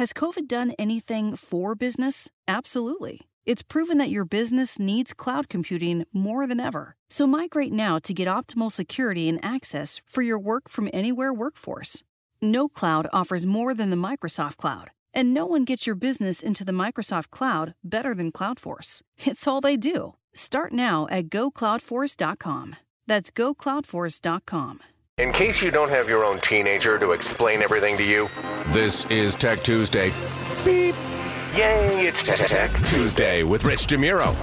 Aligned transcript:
Has 0.00 0.14
COVID 0.14 0.48
done 0.48 0.72
anything 0.78 1.36
for 1.36 1.74
business? 1.74 2.30
Absolutely. 2.48 3.28
It's 3.44 3.60
proven 3.62 3.98
that 3.98 4.08
your 4.08 4.24
business 4.24 4.78
needs 4.78 5.12
cloud 5.12 5.50
computing 5.50 6.06
more 6.10 6.46
than 6.46 6.58
ever. 6.58 6.96
So 7.10 7.26
migrate 7.26 7.70
now 7.70 7.98
to 7.98 8.14
get 8.14 8.26
optimal 8.26 8.72
security 8.72 9.28
and 9.28 9.38
access 9.44 10.00
for 10.08 10.22
your 10.22 10.38
work 10.38 10.70
from 10.70 10.88
anywhere 10.94 11.34
workforce. 11.34 12.02
No 12.40 12.66
cloud 12.66 13.08
offers 13.12 13.44
more 13.44 13.74
than 13.74 13.90
the 13.90 14.08
Microsoft 14.08 14.56
Cloud, 14.56 14.90
and 15.12 15.34
no 15.34 15.44
one 15.44 15.66
gets 15.66 15.86
your 15.86 15.96
business 15.96 16.42
into 16.42 16.64
the 16.64 16.72
Microsoft 16.72 17.28
Cloud 17.28 17.74
better 17.84 18.14
than 18.14 18.32
Cloudforce. 18.32 19.02
It's 19.26 19.46
all 19.46 19.60
they 19.60 19.76
do. 19.76 20.14
Start 20.32 20.72
now 20.72 21.08
at 21.10 21.28
gocloudforce.com. 21.28 22.76
That's 23.06 23.30
gocloudforce.com. 23.30 24.80
In 25.20 25.32
case 25.32 25.60
you 25.60 25.70
don't 25.70 25.90
have 25.90 26.08
your 26.08 26.24
own 26.24 26.40
teenager 26.40 26.98
to 26.98 27.10
explain 27.10 27.60
everything 27.60 27.98
to 27.98 28.02
you, 28.02 28.30
This 28.68 29.04
is 29.10 29.34
Tech 29.34 29.62
Tuesday. 29.62 30.12
beep. 30.64 30.94
Yay, 31.54 32.06
it's 32.06 32.22
Tech 32.22 32.38
Tech 32.38 32.70
Tuesday 32.86 33.42
with 33.42 33.62
Rich 33.62 33.80
DeMuro. 33.80 34.34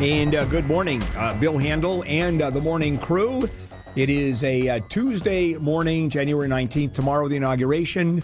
And 0.00 0.34
uh, 0.34 0.46
good 0.46 0.64
morning, 0.64 1.02
uh, 1.16 1.38
Bill 1.38 1.58
Handel 1.58 2.02
and 2.06 2.40
uh, 2.40 2.48
the 2.48 2.60
morning 2.60 2.98
crew. 2.98 3.50
It 3.96 4.08
is 4.08 4.44
a 4.44 4.66
uh, 4.66 4.80
Tuesday 4.88 5.56
morning, 5.56 6.08
January 6.08 6.48
19th. 6.48 6.94
Tomorrow, 6.94 7.28
the 7.28 7.36
inauguration. 7.36 8.22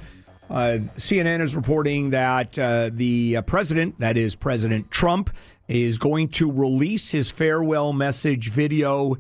Uh, 0.53 0.81
CNN 0.99 1.41
is 1.41 1.57
reporting 1.57 2.11
that 2.11 2.59
uh, 2.59 2.91
the 2.93 3.39
uh, 3.39 3.43
president, 3.43 3.99
that 4.01 4.19
is 4.19 4.37
President 4.37 4.91
Trump, 4.91 5.31
is 5.67 5.97
going 5.97 6.29
to 6.29 6.53
release 6.53 7.11
his 7.11 7.31
farewell 7.31 7.95
message 7.95 8.51
video. 8.51 9.17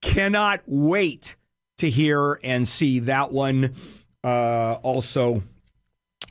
Cannot 0.00 0.62
wait 0.64 1.36
to 1.76 1.90
hear 1.90 2.40
and 2.42 2.66
see 2.66 2.98
that 3.00 3.30
one. 3.30 3.74
Uh, 4.24 4.78
also, 4.82 5.42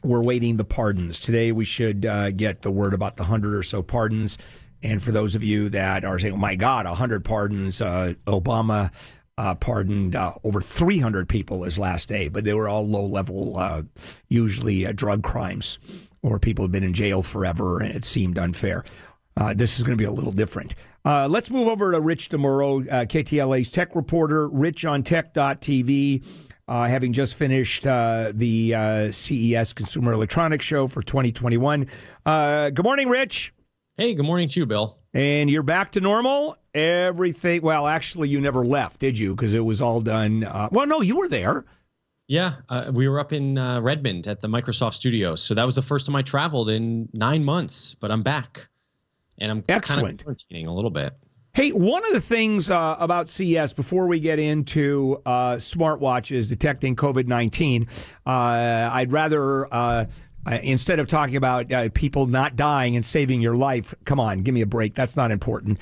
we're 0.04 0.24
waiting 0.24 0.58
the 0.58 0.66
pardons. 0.66 1.20
Today, 1.20 1.52
we 1.52 1.64
should 1.64 2.08
uh, 2.08 2.32
get 2.32 2.64
the 2.64 2.72
word 2.72 2.96
about 2.96 3.18
the 3.18 3.26
hundred 3.26 3.54
or 3.54 3.62
so 3.62 3.84
pardons. 3.84 4.40
And 4.82 5.04
for 5.04 5.12
those 5.12 5.36
of 5.36 5.44
you 5.44 5.70
that 5.70 6.04
are 6.04 6.18
saying, 6.18 6.34
oh 6.34 6.38
my 6.38 6.56
God, 6.56 6.88
100 6.88 7.24
pardons, 7.24 7.82
uh, 7.82 8.16
Obama 8.26 8.92
uh, 9.40 9.56
pardoned 9.56 10.18
uh, 10.18 10.34
over 10.44 10.60
300 10.60 11.30
people 11.30 11.64
his 11.64 11.80
last 11.80 12.10
day, 12.10 12.28
but 12.28 12.44
they 12.44 12.54
were 12.54 12.68
all 12.68 12.86
low 12.86 13.06
level, 13.06 13.56
uh, 13.58 13.84
usually 14.28 14.86
uh, 14.86 14.92
drug 14.92 15.24
crimes, 15.24 15.80
or 16.22 16.40
people 16.40 16.66
had 16.66 16.74
been 16.74 16.84
in 16.84 16.94
jail 16.94 17.24
forever, 17.24 17.80
and 17.80 17.96
it 17.96 18.04
seemed 18.04 18.38
unfair. 18.38 18.84
Uh, 19.38 19.54
this 19.54 19.78
is 19.78 19.86
going 19.86 19.98
to 19.98 20.02
be 20.02 20.06
a 20.06 20.12
little 20.12 20.34
different. 20.34 20.76
Uh, 21.06 21.26
let's 21.30 21.50
move 21.50 21.70
over 21.70 21.94
to 21.94 22.02
Rich 22.02 22.30
DeMuro, 22.32 22.86
uh, 22.92 23.06
KTLA's 23.06 23.72
tech 23.72 23.96
reporter, 23.96 24.50
richontech.tv. 24.50 26.26
Uh, 26.68 26.88
having 26.88 27.14
just 27.14 27.36
finished 27.36 27.88
uh, 27.88 28.34
the 28.36 28.76
uh, 28.76 29.12
CES 29.12 29.72
Consumer 29.72 30.12
Electronics 30.12 30.66
Show 30.66 30.88
for 30.90 31.02
2021. 31.02 31.88
Uh, 32.26 32.70
good 32.72 32.84
morning, 32.84 33.08
Rich. 33.08 33.54
Hey, 33.96 34.14
good 34.14 34.26
morning 34.26 34.50
to 34.50 34.60
you, 34.60 34.66
Bill. 34.66 35.00
And 35.14 35.50
you're 35.50 35.64
back 35.64 35.94
to 35.94 36.02
normal. 36.02 36.58
Everything. 36.74 37.62
Well, 37.62 37.88
actually, 37.88 38.30
you 38.30 38.42
never 38.42 38.66
left, 38.66 39.00
did 39.00 39.18
you? 39.18 39.36
Because 39.36 39.54
it 39.54 39.60
was 39.60 39.82
all 39.82 40.02
done. 40.02 40.44
Uh, 40.44 40.70
well, 40.72 40.86
no, 40.88 41.02
you 41.02 41.18
were 41.18 41.28
there. 41.28 41.66
Yeah, 42.28 42.54
uh, 42.70 42.92
we 42.94 43.10
were 43.10 43.20
up 43.20 43.34
in 43.34 43.58
uh, 43.58 43.82
Redmond 43.82 44.28
at 44.28 44.40
the 44.40 44.48
Microsoft 44.48 44.94
Studios, 44.94 45.42
so 45.42 45.56
that 45.56 45.66
was 45.66 45.76
the 45.76 45.82
first 45.82 46.06
time 46.06 46.16
I 46.16 46.22
traveled 46.22 46.70
in 46.70 47.10
nine 47.14 47.44
months. 47.44 47.96
But 48.00 48.12
I'm 48.12 48.22
back, 48.22 48.68
and 49.40 49.50
I'm 49.52 49.64
Excellent. 49.68 50.24
kind 50.24 50.38
of 50.38 50.38
quarantining 50.38 50.68
a 50.68 50.72
little 50.72 50.92
bit. 50.92 51.14
Hey, 51.54 51.72
one 51.72 52.06
of 52.06 52.14
the 52.14 52.22
things 52.22 52.70
uh, 52.70 52.96
about 53.00 53.28
CES 53.30 53.74
before 53.74 54.06
we 54.06 54.20
get 54.20 54.38
into 54.38 55.20
uh, 55.26 55.56
smartwatches 55.56 56.48
detecting 56.48 56.96
COVID 56.96 57.26
19, 57.26 57.88
uh, 58.28 58.30
I'd 58.30 59.12
rather. 59.12 59.68
Uh, 60.50 60.58
instead 60.64 61.00
of 61.00 61.08
talking 61.08 61.36
about 61.36 61.72
uh, 61.72 61.90
people 61.94 62.26
not 62.26 62.56
dying 62.56 62.96
and 62.96 63.06
saving 63.06 63.40
your 63.40 63.56
life, 63.56 63.94
come 64.06 64.20
on, 64.20 64.40
give 64.40 64.54
me 64.54 64.62
a 64.62 64.66
break. 64.66 64.96
That's 64.96 65.16
not 65.16 65.30
important. 65.30 65.78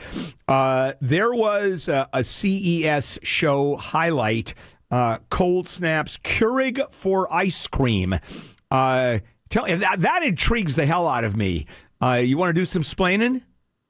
Uh, 0.47 0.94
there 1.00 1.33
was 1.33 1.88
a, 1.88 2.09
a 2.11 2.23
CES 2.23 3.19
show 3.23 3.78
highlight 3.78 4.53
uh, 4.91 5.19
Cold 5.29 5.67
Snap's 5.67 6.17
Keurig 6.17 6.81
for 6.94 7.31
ice 7.33 7.67
cream. 7.67 8.16
Uh, 8.69 9.19
tell 9.50 9.66
that, 9.66 10.00
that 10.01 10.23
intrigues 10.23 10.75
the 10.75 10.85
hell 10.85 11.07
out 11.07 11.23
of 11.23 11.38
me. 11.38 11.66
Uh, 12.01 12.22
you 12.23 12.38
want 12.38 12.53
to 12.53 12.61
do 12.61 12.66
some 12.66 12.81
splaining? 12.81 13.41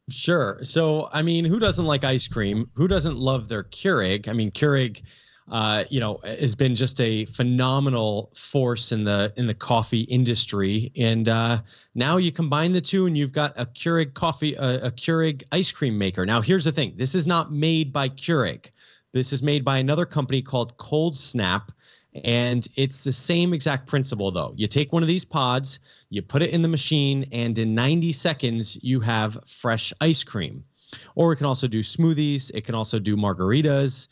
Sure. 0.09 0.59
So, 0.63 1.09
I 1.11 1.21
mean, 1.21 1.43
who 1.43 1.59
doesn't 1.59 1.85
like 1.85 2.03
ice 2.03 2.27
cream? 2.27 2.69
Who 2.75 2.87
doesn't 2.87 3.17
love 3.17 3.47
their 3.49 3.63
Keurig? 3.63 4.29
I 4.29 4.33
mean, 4.33 4.51
Keurig, 4.51 5.01
uh, 5.49 5.85
you 5.89 5.99
know, 5.99 6.19
has 6.23 6.55
been 6.55 6.75
just 6.75 6.99
a 6.99 7.25
phenomenal 7.25 8.31
force 8.35 8.91
in 8.91 9.05
the 9.05 9.33
in 9.37 9.47
the 9.47 9.53
coffee 9.53 10.01
industry, 10.01 10.91
and 10.95 11.29
uh, 11.29 11.59
now 11.95 12.17
you 12.17 12.31
combine 12.31 12.73
the 12.73 12.81
two, 12.81 13.05
and 13.05 13.17
you've 13.17 13.31
got 13.31 13.53
a 13.57 13.65
Keurig 13.65 14.13
coffee, 14.13 14.55
a, 14.55 14.87
a 14.87 14.91
Keurig 14.91 15.43
ice 15.51 15.71
cream 15.71 15.97
maker. 15.97 16.25
Now, 16.25 16.41
here's 16.41 16.65
the 16.65 16.71
thing: 16.71 16.93
this 16.97 17.15
is 17.15 17.25
not 17.25 17.51
made 17.51 17.93
by 17.93 18.09
Keurig. 18.09 18.69
This 19.13 19.31
is 19.31 19.41
made 19.41 19.63
by 19.63 19.77
another 19.77 20.05
company 20.05 20.41
called 20.41 20.77
Cold 20.77 21.17
Snap. 21.17 21.71
And 22.23 22.67
it's 22.75 23.03
the 23.03 23.11
same 23.11 23.53
exact 23.53 23.87
principle, 23.87 24.31
though. 24.31 24.53
You 24.55 24.67
take 24.67 24.91
one 24.91 25.03
of 25.03 25.07
these 25.07 25.25
pods, 25.25 25.79
you 26.09 26.21
put 26.21 26.41
it 26.41 26.49
in 26.49 26.61
the 26.63 26.67
machine, 26.67 27.27
and 27.31 27.57
in 27.59 27.75
90 27.75 28.11
seconds, 28.11 28.77
you 28.81 28.99
have 29.01 29.37
fresh 29.45 29.93
ice 30.01 30.23
cream. 30.23 30.63
Or 31.15 31.31
it 31.31 31.37
can 31.37 31.45
also 31.45 31.67
do 31.67 31.79
smoothies, 31.79 32.51
it 32.53 32.63
can 32.65 32.75
also 32.75 32.97
do 32.97 33.15
margaritas. 33.15 34.07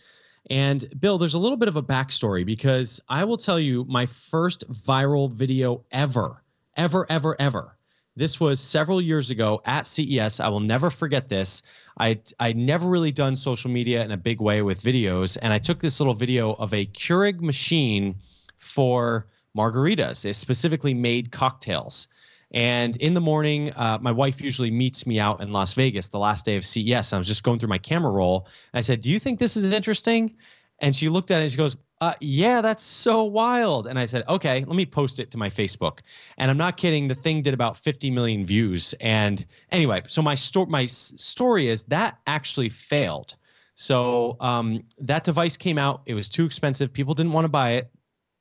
And 0.50 0.86
Bill, 1.00 1.18
there's 1.18 1.34
a 1.34 1.40
little 1.40 1.58
bit 1.58 1.70
of 1.70 1.76
a 1.76 1.84
backstory 1.84 2.46
because 2.46 3.02
I 3.10 3.24
will 3.26 3.38
tell 3.38 3.60
you 3.60 3.86
my 3.86 4.06
first 4.06 4.70
viral 4.70 5.34
video 5.34 5.84
ever, 5.92 6.44
ever, 6.78 7.06
ever, 7.10 7.36
ever. 7.40 7.76
This 8.18 8.40
was 8.40 8.62
several 8.62 9.02
years 9.02 9.30
ago 9.30 9.62
at 9.66 9.86
CES. 9.86 10.40
I 10.40 10.48
will 10.48 10.62
never 10.62 10.90
forget 10.90 11.28
this. 11.28 11.64
I 12.00 12.20
I 12.40 12.54
never 12.54 12.88
really 12.88 13.12
done 13.12 13.36
social 13.36 13.70
media 13.70 14.06
in 14.06 14.12
a 14.12 14.18
big 14.18 14.40
way 14.40 14.62
with 14.62 14.82
videos, 14.82 15.38
and 15.42 15.52
I 15.52 15.58
took 15.58 15.80
this 15.80 16.00
little 16.00 16.14
video 16.14 16.54
of 16.54 16.74
a 16.74 16.86
Keurig 16.86 17.42
machine 17.42 18.16
for 18.58 19.28
margaritas. 19.58 20.24
It 20.24 20.36
specifically 20.36 20.94
made 20.94 21.32
cocktails. 21.32 22.08
And 22.56 22.96
in 22.98 23.14
the 23.14 23.22
morning, 23.22 23.72
uh, 23.76 24.00
my 24.02 24.12
wife 24.12 24.42
usually 24.42 24.72
meets 24.72 25.06
me 25.06 25.20
out 25.20 25.42
in 25.42 25.52
Las 25.52 25.74
Vegas 25.74 26.08
the 26.08 26.18
last 26.18 26.46
day 26.46 26.56
of 26.56 26.66
CES. 26.66 27.14
I 27.14 27.18
was 27.20 27.28
just 27.28 27.44
going 27.44 27.60
through 27.60 27.70
my 27.70 27.78
camera 27.78 28.12
roll. 28.12 28.48
I 28.74 28.82
said, 28.82 29.02
"Do 29.02 29.12
you 29.12 29.20
think 29.20 29.38
this 29.38 29.58
is 29.58 29.72
interesting?" 29.72 30.36
And 30.80 30.96
she 30.96 31.10
looked 31.10 31.32
at 31.32 31.40
it 31.40 31.44
and 31.44 31.52
she 31.52 31.58
goes, 31.58 31.78
uh, 32.02 32.14
yeah, 32.20 32.62
that's 32.62 32.84
so 32.84 33.24
wild. 33.24 33.88
And 33.88 33.98
I 33.98 34.06
said, 34.06 34.24
okay, 34.28 34.66
let 34.66 34.76
me 34.76 34.86
post 34.86 35.20
it 35.20 35.32
to 35.32 35.38
my 35.38 35.50
Facebook. 35.50 36.00
And 36.38 36.52
I'm 36.52 36.58
not 36.58 36.76
kidding. 36.78 37.08
The 37.08 37.16
thing 37.16 37.42
did 37.42 37.54
about 37.54 37.78
50 37.78 38.12
million 38.12 38.46
views. 38.46 38.94
And 39.00 39.46
anyway, 39.72 40.02
so 40.08 40.22
my 40.22 40.36
story, 40.36 40.68
my 40.68 40.86
story 40.88 41.70
is 41.70 41.84
that 41.84 42.20
actually 42.28 42.70
failed. 42.70 43.36
So 43.76 44.38
um, 44.40 44.84
that 45.00 45.24
device 45.24 45.58
came 45.58 45.78
out. 45.78 46.02
It 46.06 46.14
was 46.14 46.30
too 46.30 46.46
expensive. 46.46 46.92
People 46.92 47.14
didn't 47.14 47.32
want 47.32 47.46
to 47.46 47.50
buy 47.50 47.72
it. 47.74 47.90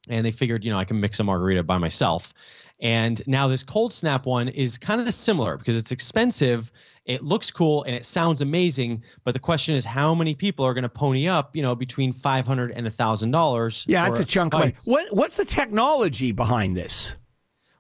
And 0.09 0.27
they 0.27 0.33
figured, 0.33 0.65
you 0.65 0.71
know, 0.71 0.79
I 0.79 0.85
can 0.85 1.01
mix 1.01 1.19
a 1.21 1.25
margarita 1.25 1.63
by 1.63 1.79
myself. 1.79 2.35
And 2.81 3.23
now 3.27 3.47
this 3.49 3.63
cold 3.63 3.93
snap 3.93 4.27
one 4.27 4.49
is 4.49 4.77
kind 4.77 5.01
of 5.01 5.15
similar 5.15 5.57
because 5.57 5.77
it's 5.77 5.93
expensive. 5.93 6.71
It 7.07 7.23
looks 7.23 7.51
cool 7.51 7.83
and 7.85 7.95
it 7.95 8.05
sounds 8.05 8.41
amazing, 8.41 9.05
but 9.25 9.33
the 9.33 9.41
question 9.41 9.75
is 9.75 9.85
how 9.85 10.15
many 10.15 10.35
people 10.35 10.65
are 10.65 10.75
going 10.75 10.83
to 10.83 10.89
pony 10.89 11.29
up, 11.29 11.55
you 11.55 11.63
know, 11.63 11.75
between 11.75 12.13
five 12.13 12.47
hundred 12.47 12.73
and 12.73 12.87
a 12.87 12.91
thousand 12.91 13.31
dollars? 13.31 13.85
Yeah, 13.87 14.09
it's 14.09 14.21
a 14.21 14.25
chunk 14.25 14.55
of 14.55 14.61
money. 14.61 14.75
What, 14.87 15.15
what's 15.15 15.37
the 15.37 15.45
technology 15.45 16.33
behind 16.33 16.77
this? 16.77 17.15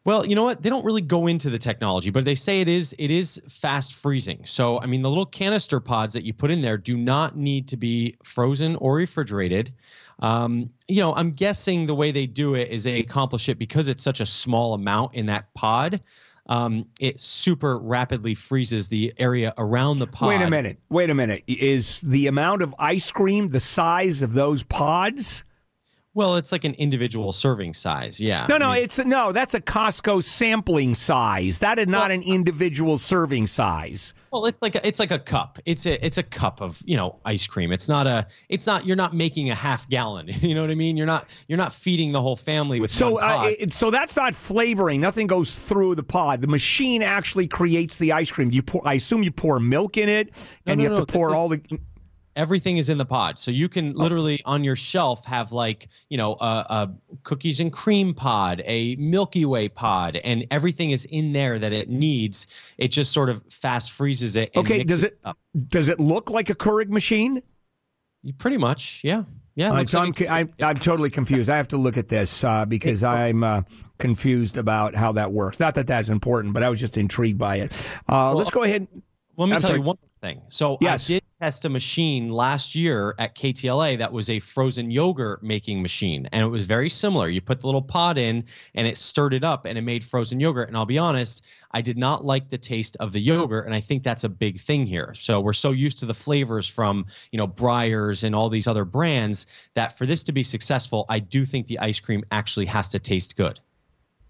Well, 0.05 0.27
you 0.27 0.35
know 0.35 0.45
what? 0.45 0.63
They 0.63 0.69
don't 0.69 0.85
really 0.85 1.01
go 1.01 1.27
into 1.27 1.49
the 1.49 1.59
technology, 1.59 2.11
but 2.11 2.27
they 2.27 2.35
say 2.35 2.61
it 2.61 2.69
is 2.69 2.95
it 2.99 3.11
is 3.11 3.41
fast 3.49 3.95
freezing. 3.95 4.43
So, 4.45 4.79
I 4.81 4.87
mean, 4.87 5.01
the 5.01 5.09
little 5.09 5.25
canister 5.25 5.81
pods 5.81 6.13
that 6.13 6.25
you 6.25 6.35
put 6.35 6.51
in 6.51 6.61
there 6.61 6.77
do 6.77 6.97
not 6.97 7.37
need 7.37 7.67
to 7.69 7.79
be 7.79 8.17
frozen 8.23 8.77
or 8.77 8.95
refrigerated. 8.95 9.73
Um, 10.21 10.71
you 10.89 11.01
know, 11.01 11.15
I'm 11.15 11.31
guessing 11.31 11.87
the 11.87 11.95
way 11.95 12.11
they 12.11 12.27
do 12.27 12.55
it 12.55 12.69
is 12.69 12.85
they 12.85 13.01
accomplish 13.01 13.49
it 13.49 13.59
because 13.59 13.89
it's 13.89 14.03
such 14.03 14.21
a 14.21 14.27
small 14.27 14.75
amount 14.75 15.15
in 15.15 15.27
that 15.27 15.53
pod. 15.55 16.01
Um, 16.47 16.87
it 17.01 17.21
super 17.21 17.79
rapidly 17.79 18.35
freezes 18.35 18.89
the 18.89 19.15
area 19.17 19.55
around 19.57 19.99
the 19.99 20.07
pod. 20.07 20.29
Wait 20.29 20.43
a 20.43 20.51
minute. 20.51 20.79
Wait 20.91 21.11
a 21.11 21.15
minute. 21.15 21.43
Is 21.47 22.01
the 22.03 22.27
amount 22.27 22.63
of 22.63 22.75
ice 22.79 23.11
cream 23.11 23.49
the 23.49 23.61
size 23.61 24.23
of 24.23 24.35
those 24.35 24.63
pods? 24.63 25.43
Well, 26.15 26.37
it's 26.37 26.53
like 26.53 26.63
an 26.65 26.75
individual 26.75 27.33
serving 27.33 27.75
size. 27.75 28.21
Yeah. 28.21 28.47
No, 28.49 28.55
I 28.55 28.59
no, 28.59 28.73
mean, 28.75 28.85
it's 28.85 28.99
no. 28.99 29.33
That's 29.33 29.53
a 29.55 29.61
Costco 29.61 30.23
sampling 30.23 30.95
size. 30.95 31.59
That 31.59 31.79
is 31.81 31.89
not 31.89 32.11
Well- 32.11 32.19
an 32.19 32.23
individual 32.23 32.99
serving 32.99 33.49
size. 33.49 34.15
Well, 34.33 34.47
it's 34.47 34.61
like 34.63 34.75
a, 34.75 34.85
it's 34.85 34.99
like 34.99 35.13
a 35.13 35.19
cup. 35.21 35.61
It's 35.65 35.87
a 35.87 36.05
it's 36.05 36.19
a 36.19 36.23
cup 36.25 36.61
of 36.61 36.81
you 36.85 36.97
know 36.97 37.21
ice 37.25 37.47
cream. 37.47 37.71
It's 37.73 37.89
not 37.89 38.07
a 38.09 38.25
it's 38.49 38.67
not 38.67 38.85
you're 38.85 38.97
not 38.97 39.15
making 39.15 39.51
a 39.51 39.55
half 39.55 39.89
gallon. 39.89 40.29
You 40.43 40.55
know 40.55 40.61
what 40.61 40.71
I 40.71 40.75
mean? 40.75 40.97
You're 40.97 41.07
not 41.07 41.27
you're 41.49 41.59
not 41.59 41.73
feeding 41.73 42.11
the 42.13 42.21
whole 42.21 42.37
family 42.37 42.81
with 42.81 42.91
So, 42.91 43.19
uh, 43.21 43.53
it, 43.59 43.73
so 43.73 43.91
that's 43.93 44.17
not 44.17 44.35
flavoring. 44.35 45.01
Nothing 45.01 45.27
goes 45.29 45.55
through 45.55 45.95
the 45.95 46.03
pod. 46.03 46.41
The 46.43 46.49
machine 46.49 47.01
actually 47.03 47.47
creates 47.49 47.97
the 47.99 48.11
ice 48.13 48.31
cream. 48.31 48.51
You 48.51 48.63
pour. 48.63 48.83
I 48.87 48.95
assume 48.95 49.23
you 49.23 49.31
pour 49.31 49.59
milk 49.61 49.97
in 49.97 50.09
it, 50.09 50.31
No, 50.67 50.73
and 50.73 50.79
no, 50.79 50.85
you 50.85 50.91
have 50.91 50.99
no, 51.01 51.05
to 51.05 51.13
pour 51.13 51.35
all 51.35 51.53
is- 51.53 51.61
the. 51.71 51.79
Everything 52.37 52.79
is 52.79 52.89
in 52.89 52.99
the 52.99 53.05
pod, 53.05 53.39
so 53.39 53.51
you 53.51 53.69
can 53.69 53.93
literally 53.95 54.41
on 54.45 54.65
your 54.65 54.77
shelf 54.77 55.25
have 55.25 55.53
like 55.53 55.89
you 56.09 56.17
know 56.17 56.35
a, 56.41 56.67
a 56.69 56.95
cookies 57.23 57.61
and 57.61 57.73
cream 57.73 58.13
pod, 58.15 58.63
a 58.65 58.97
Milky 58.97 59.45
Way 59.45 59.69
pod, 59.69 60.17
and 60.17 60.47
everything 60.51 60.91
is 60.91 61.05
in 61.07 61.33
there 61.33 61.59
that 61.59 61.73
it 61.73 61.89
needs. 61.89 62.47
It 62.79 62.89
just 62.89 63.13
sort 63.13 63.29
of 63.29 63.43
fast 63.51 63.93
freezes 63.93 64.37
it. 64.37 64.51
okay, 64.57 64.83
does 64.83 65.03
it 65.05 65.13
does 65.69 65.89
it 65.89 66.01
look 66.01 66.31
like 66.31 66.51
a 66.51 66.55
Keurig 66.55 66.89
machine? 66.89 67.43
You 68.23 68.33
pretty 68.33 68.57
much, 68.57 69.03
yeah. 69.05 69.25
Yeah, 69.57 69.73
uh, 69.73 69.85
so 69.85 70.01
like 70.01 70.21
I'm, 70.23 70.29
I'm, 70.29 70.55
I'm 70.61 70.77
totally 70.79 71.11
confused. 71.11 71.49
I 71.49 71.57
have 71.57 71.69
to 71.69 71.77
look 71.77 71.97
at 71.97 72.09
this 72.09 72.43
uh, 72.43 72.65
because 72.65 73.05
I'm 73.05 73.45
uh, 73.45 73.63
confused 73.99 74.57
about 74.57 74.97
how 74.97 75.13
that 75.13 75.31
works. 75.31 75.61
Not 75.61 75.77
that 75.77 75.87
that's 75.87 76.09
important, 76.09 76.55
but 76.55 76.65
I 76.65 76.69
was 76.69 76.81
just 76.81 76.97
intrigued 76.97 77.39
by 77.39 77.57
it. 77.57 77.73
Uh, 78.09 78.35
well, 78.35 78.35
let's 78.35 78.51
go 78.51 78.65
ahead. 78.65 78.89
Let 79.37 79.47
me 79.47 79.55
I'm 79.55 79.61
tell 79.61 79.69
sorry. 79.69 79.81
you 79.81 79.87
one 79.87 79.99
thing. 80.25 80.41
So 80.49 80.79
yes. 80.81 81.05
I 81.05 81.15
did 81.15 81.23
test 81.39 81.65
a 81.67 81.69
machine 81.69 82.31
last 82.31 82.75
year 82.75 83.15
at 83.19 83.35
KTLA 83.35 83.99
that 83.99 84.11
was 84.11 84.31
a 84.31 84.39
frozen 84.39 84.91
yogurt 84.91 85.43
making 85.43 85.83
machine, 85.83 86.27
and 86.33 86.43
it 86.43 86.49
was 86.49 86.65
very 86.65 86.89
similar. 86.89 87.29
You 87.29 87.43
put 87.43 87.61
the 87.61 87.67
little 87.67 87.83
pot 87.83 88.17
in, 88.17 88.45
and 88.75 88.87
it 88.87 88.97
stirred 88.97 89.35
it 89.35 89.45
up, 89.45 89.67
and 89.67 89.77
it 89.77 89.83
made 89.83 90.03
frozen 90.03 90.41
yogurt. 90.41 90.69
And 90.69 90.77
I'll 90.77 90.87
be 90.87 90.99
honest, 90.99 91.45
I 91.73 91.83
did 91.83 91.99
not 91.99 92.25
like 92.25 92.49
the 92.49 92.57
taste 92.57 92.97
of 93.01 93.13
the 93.13 93.21
yogurt, 93.21 93.67
and 93.67 93.75
I 93.75 93.81
think 93.81 94.03
that's 94.03 94.25
a 94.25 94.29
big 94.29 94.59
thing 94.59 94.87
here. 94.87 95.13
So 95.15 95.41
we're 95.41 95.53
so 95.53 95.73
used 95.73 95.99
to 95.99 96.07
the 96.07 96.15
flavors 96.15 96.67
from 96.67 97.07
you 97.31 97.37
know 97.37 97.47
Breyers 97.47 98.25
and 98.25 98.35
all 98.35 98.49
these 98.49 98.67
other 98.67 98.87
brands 98.87 99.47
that 99.75 99.99
for 99.99 100.07
this 100.07 100.23
to 100.25 100.33
be 100.33 100.43
successful, 100.43 101.05
I 101.11 101.19
do 101.19 101.45
think 101.45 101.67
the 101.67 101.79
ice 101.81 102.01
cream 102.01 102.25
actually 102.31 102.67
has 102.67 102.89
to 102.89 102.99
taste 102.99 103.37
good. 103.37 103.61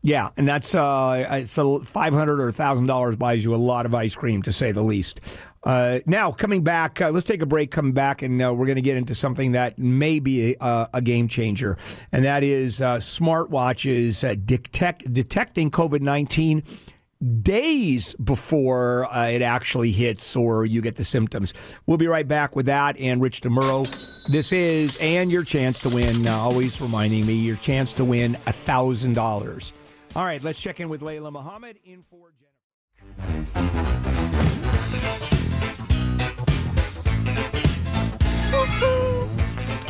Yeah, 0.06 0.30
and 0.36 0.46
that's 0.46 0.74
uh, 0.74 1.46
so 1.46 1.78
five 1.78 2.12
hundred 2.12 2.38
or 2.38 2.52
thousand 2.52 2.86
dollars 2.86 3.16
buys 3.16 3.42
you 3.42 3.54
a 3.54 3.56
lot 3.56 3.86
of 3.86 3.94
ice 3.94 4.14
cream, 4.14 4.42
to 4.42 4.52
say 4.52 4.70
the 4.70 4.82
least. 4.82 5.18
Uh, 5.64 6.00
now, 6.06 6.30
coming 6.30 6.62
back, 6.62 7.00
uh, 7.00 7.10
let's 7.10 7.26
take 7.26 7.40
a 7.40 7.46
break. 7.46 7.70
Come 7.70 7.92
back, 7.92 8.22
and 8.22 8.40
uh, 8.42 8.52
we're 8.52 8.66
going 8.66 8.76
to 8.76 8.82
get 8.82 8.96
into 8.96 9.14
something 9.14 9.52
that 9.52 9.78
may 9.78 10.18
be 10.20 10.56
a, 10.60 10.88
a 10.92 11.00
game 11.00 11.26
changer, 11.26 11.78
and 12.12 12.24
that 12.24 12.42
is 12.42 12.82
uh, 12.82 12.98
smartwatches 12.98 14.28
uh, 14.28 14.34
detect, 14.44 15.10
detecting 15.12 15.70
COVID 15.70 16.02
nineteen 16.02 16.62
days 17.40 18.14
before 18.16 19.10
uh, 19.10 19.26
it 19.26 19.40
actually 19.40 19.90
hits 19.92 20.36
or 20.36 20.66
you 20.66 20.82
get 20.82 20.96
the 20.96 21.04
symptoms. 21.04 21.54
We'll 21.86 21.96
be 21.96 22.06
right 22.06 22.28
back 22.28 22.54
with 22.54 22.66
that 22.66 22.98
and 22.98 23.22
Rich 23.22 23.40
DeMuro. 23.40 23.86
This 24.30 24.52
is 24.52 24.98
and 25.00 25.32
your 25.32 25.42
chance 25.42 25.80
to 25.80 25.88
win. 25.88 26.26
always 26.28 26.78
reminding 26.82 27.24
me 27.24 27.32
your 27.32 27.56
chance 27.56 27.94
to 27.94 28.04
win 28.04 28.36
a 28.46 28.52
thousand 28.52 29.14
dollars. 29.14 29.72
All 30.14 30.24
right, 30.24 30.42
let's 30.44 30.60
check 30.60 30.80
in 30.80 30.90
with 30.90 31.00
Layla 31.00 31.32
Muhammad 31.32 31.78
in 31.84 32.04
for 32.10 32.32
Jennifer. 33.16 33.64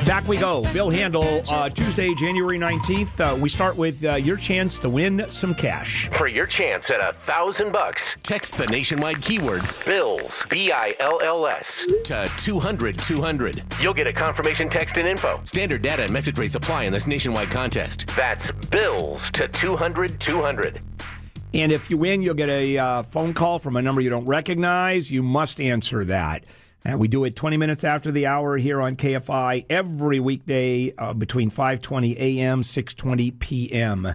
Back 0.06 0.28
we 0.28 0.36
go. 0.36 0.60
Bill 0.72 0.90
Handel, 0.90 1.42
uh, 1.48 1.70
Tuesday, 1.70 2.14
January 2.14 2.58
19th. 2.58 3.20
Uh, 3.20 3.36
we 3.36 3.48
start 3.48 3.74
with 3.74 4.04
uh, 4.04 4.16
your 4.16 4.36
chance 4.36 4.78
to 4.80 4.90
win 4.90 5.24
some 5.30 5.54
cash. 5.54 6.10
For 6.12 6.28
your 6.28 6.46
chance 6.46 6.90
at 6.90 7.00
a 7.00 7.14
thousand 7.14 7.72
bucks, 7.72 8.16
text 8.22 8.58
the 8.58 8.66
nationwide 8.66 9.22
keyword 9.22 9.62
BILLS, 9.86 10.44
B 10.50 10.70
I 10.72 10.94
L 11.00 11.20
L 11.22 11.46
S, 11.46 11.86
to 12.04 12.30
200 12.36 12.98
200. 12.98 13.62
You'll 13.80 13.94
get 13.94 14.06
a 14.06 14.12
confirmation 14.12 14.68
text 14.68 14.98
and 14.98 15.08
info. 15.08 15.40
Standard 15.44 15.80
data 15.80 16.02
and 16.02 16.12
message 16.12 16.38
rates 16.38 16.54
apply 16.54 16.84
in 16.84 16.92
this 16.92 17.06
nationwide 17.06 17.48
contest. 17.48 18.06
That's 18.14 18.50
BILLS 18.50 19.30
to 19.30 19.48
200 19.48 20.20
200. 20.20 20.80
And 21.54 21.72
if 21.72 21.88
you 21.88 21.96
win, 21.96 22.20
you'll 22.20 22.34
get 22.34 22.50
a 22.50 22.76
uh, 22.76 23.02
phone 23.04 23.32
call 23.32 23.58
from 23.58 23.76
a 23.76 23.82
number 23.82 24.02
you 24.02 24.10
don't 24.10 24.26
recognize. 24.26 25.10
You 25.10 25.22
must 25.22 25.60
answer 25.60 26.04
that. 26.04 26.44
And 26.86 26.98
we 26.98 27.08
do 27.08 27.24
it 27.24 27.34
20 27.34 27.56
minutes 27.56 27.82
after 27.82 28.10
the 28.10 28.26
hour 28.26 28.58
here 28.58 28.82
on 28.82 28.96
KFI 28.96 29.64
every 29.70 30.20
weekday 30.20 30.92
uh, 30.98 31.14
between 31.14 31.50
5:20 31.50 32.16
a.m. 32.16 32.62
6:20 32.62 33.38
p.m. 33.38 34.14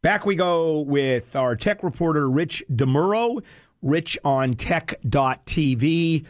Back 0.00 0.24
we 0.24 0.34
go 0.34 0.80
with 0.80 1.36
our 1.36 1.56
tech 1.56 1.82
reporter 1.82 2.30
Rich 2.30 2.64
DeMuro, 2.72 3.42
Rich 3.82 4.18
on 4.24 4.52
Tech.tv. 4.52 6.24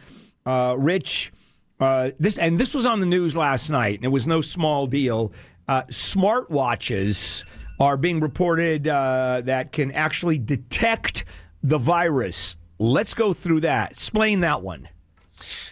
Uh, 0.45 0.75
Rich, 0.77 1.31
uh, 1.79 2.11
this 2.19 2.37
and 2.37 2.59
this 2.59 2.73
was 2.73 2.85
on 2.85 2.99
the 2.99 3.05
news 3.05 3.37
last 3.37 3.69
night, 3.69 3.99
and 3.99 4.05
it 4.05 4.09
was 4.09 4.27
no 4.27 4.41
small 4.41 4.87
deal. 4.87 5.31
Uh, 5.69 5.83
smartwatches 5.83 7.45
are 7.79 7.95
being 7.95 8.19
reported 8.19 8.89
uh, 8.89 9.41
that 9.45 9.71
can 9.71 9.91
actually 9.91 10.37
detect 10.37 11.23
the 11.63 11.77
virus. 11.77 12.57
Let's 12.77 13.13
go 13.13 13.31
through 13.31 13.61
that. 13.61 13.91
Explain 13.91 14.41
that 14.41 14.61
one. 14.61 14.89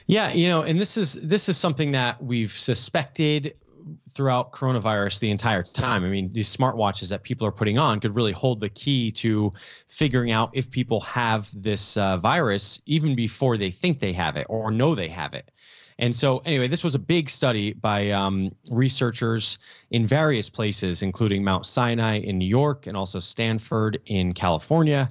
Yeah, 0.08 0.32
you 0.32 0.48
know, 0.48 0.62
and 0.62 0.80
this 0.80 0.98
is 0.98 1.14
this 1.14 1.50
is 1.50 1.58
something 1.58 1.92
that 1.92 2.22
we've 2.22 2.52
suspected 2.52 3.56
throughout 4.12 4.52
coronavirus 4.52 5.20
the 5.20 5.30
entire 5.30 5.64
time. 5.64 6.04
I 6.04 6.10
mean, 6.10 6.32
these 6.32 6.56
smartwatches 6.56 7.10
that 7.10 7.24
people 7.24 7.46
are 7.46 7.52
putting 7.52 7.78
on 7.78 8.00
could 8.00 8.16
really 8.16 8.32
hold 8.32 8.60
the 8.60 8.70
key 8.70 9.12
to 9.12 9.52
figuring 9.88 10.32
out 10.32 10.52
if 10.54 10.72
people 10.72 11.02
have 11.02 11.50
this 11.54 11.98
uh, 11.98 12.18
virus 12.18 12.82
even 12.86 13.16
before 13.16 13.58
they 13.58 13.72
think 13.72 14.00
they 14.00 14.14
have 14.14 14.38
it 14.38 14.48
or 14.50 14.72
know 14.72 14.96
they 14.96 15.10
have 15.10 15.34
it. 15.34 15.52
And 15.98 16.14
so, 16.14 16.40
anyway, 16.40 16.68
this 16.68 16.84
was 16.84 16.96
a 16.96 17.00
big 17.00 17.30
study 17.30 17.72
by 17.72 18.12
um, 18.12 18.54
researchers 18.70 19.60
in 19.92 20.06
various 20.06 20.50
places, 20.50 21.02
including 21.02 21.44
Mount 21.44 21.66
Sinai 21.66 22.18
in 22.20 22.38
New 22.38 22.48
York 22.48 22.88
and 22.88 22.98
also 22.98 23.20
Stanford 23.20 24.02
in 24.06 24.34
California. 24.34 25.08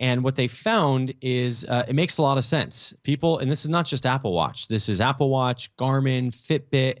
And 0.00 0.24
what 0.24 0.34
they 0.34 0.48
found 0.48 1.12
is 1.20 1.64
uh, 1.66 1.84
it 1.86 1.94
makes 1.94 2.16
a 2.16 2.22
lot 2.22 2.38
of 2.38 2.44
sense. 2.44 2.94
People, 3.02 3.38
and 3.38 3.50
this 3.50 3.62
is 3.64 3.68
not 3.68 3.84
just 3.84 4.06
Apple 4.06 4.32
Watch, 4.32 4.66
this 4.66 4.88
is 4.88 5.00
Apple 5.00 5.28
Watch, 5.28 5.76
Garmin, 5.76 6.32
Fitbit, 6.32 7.00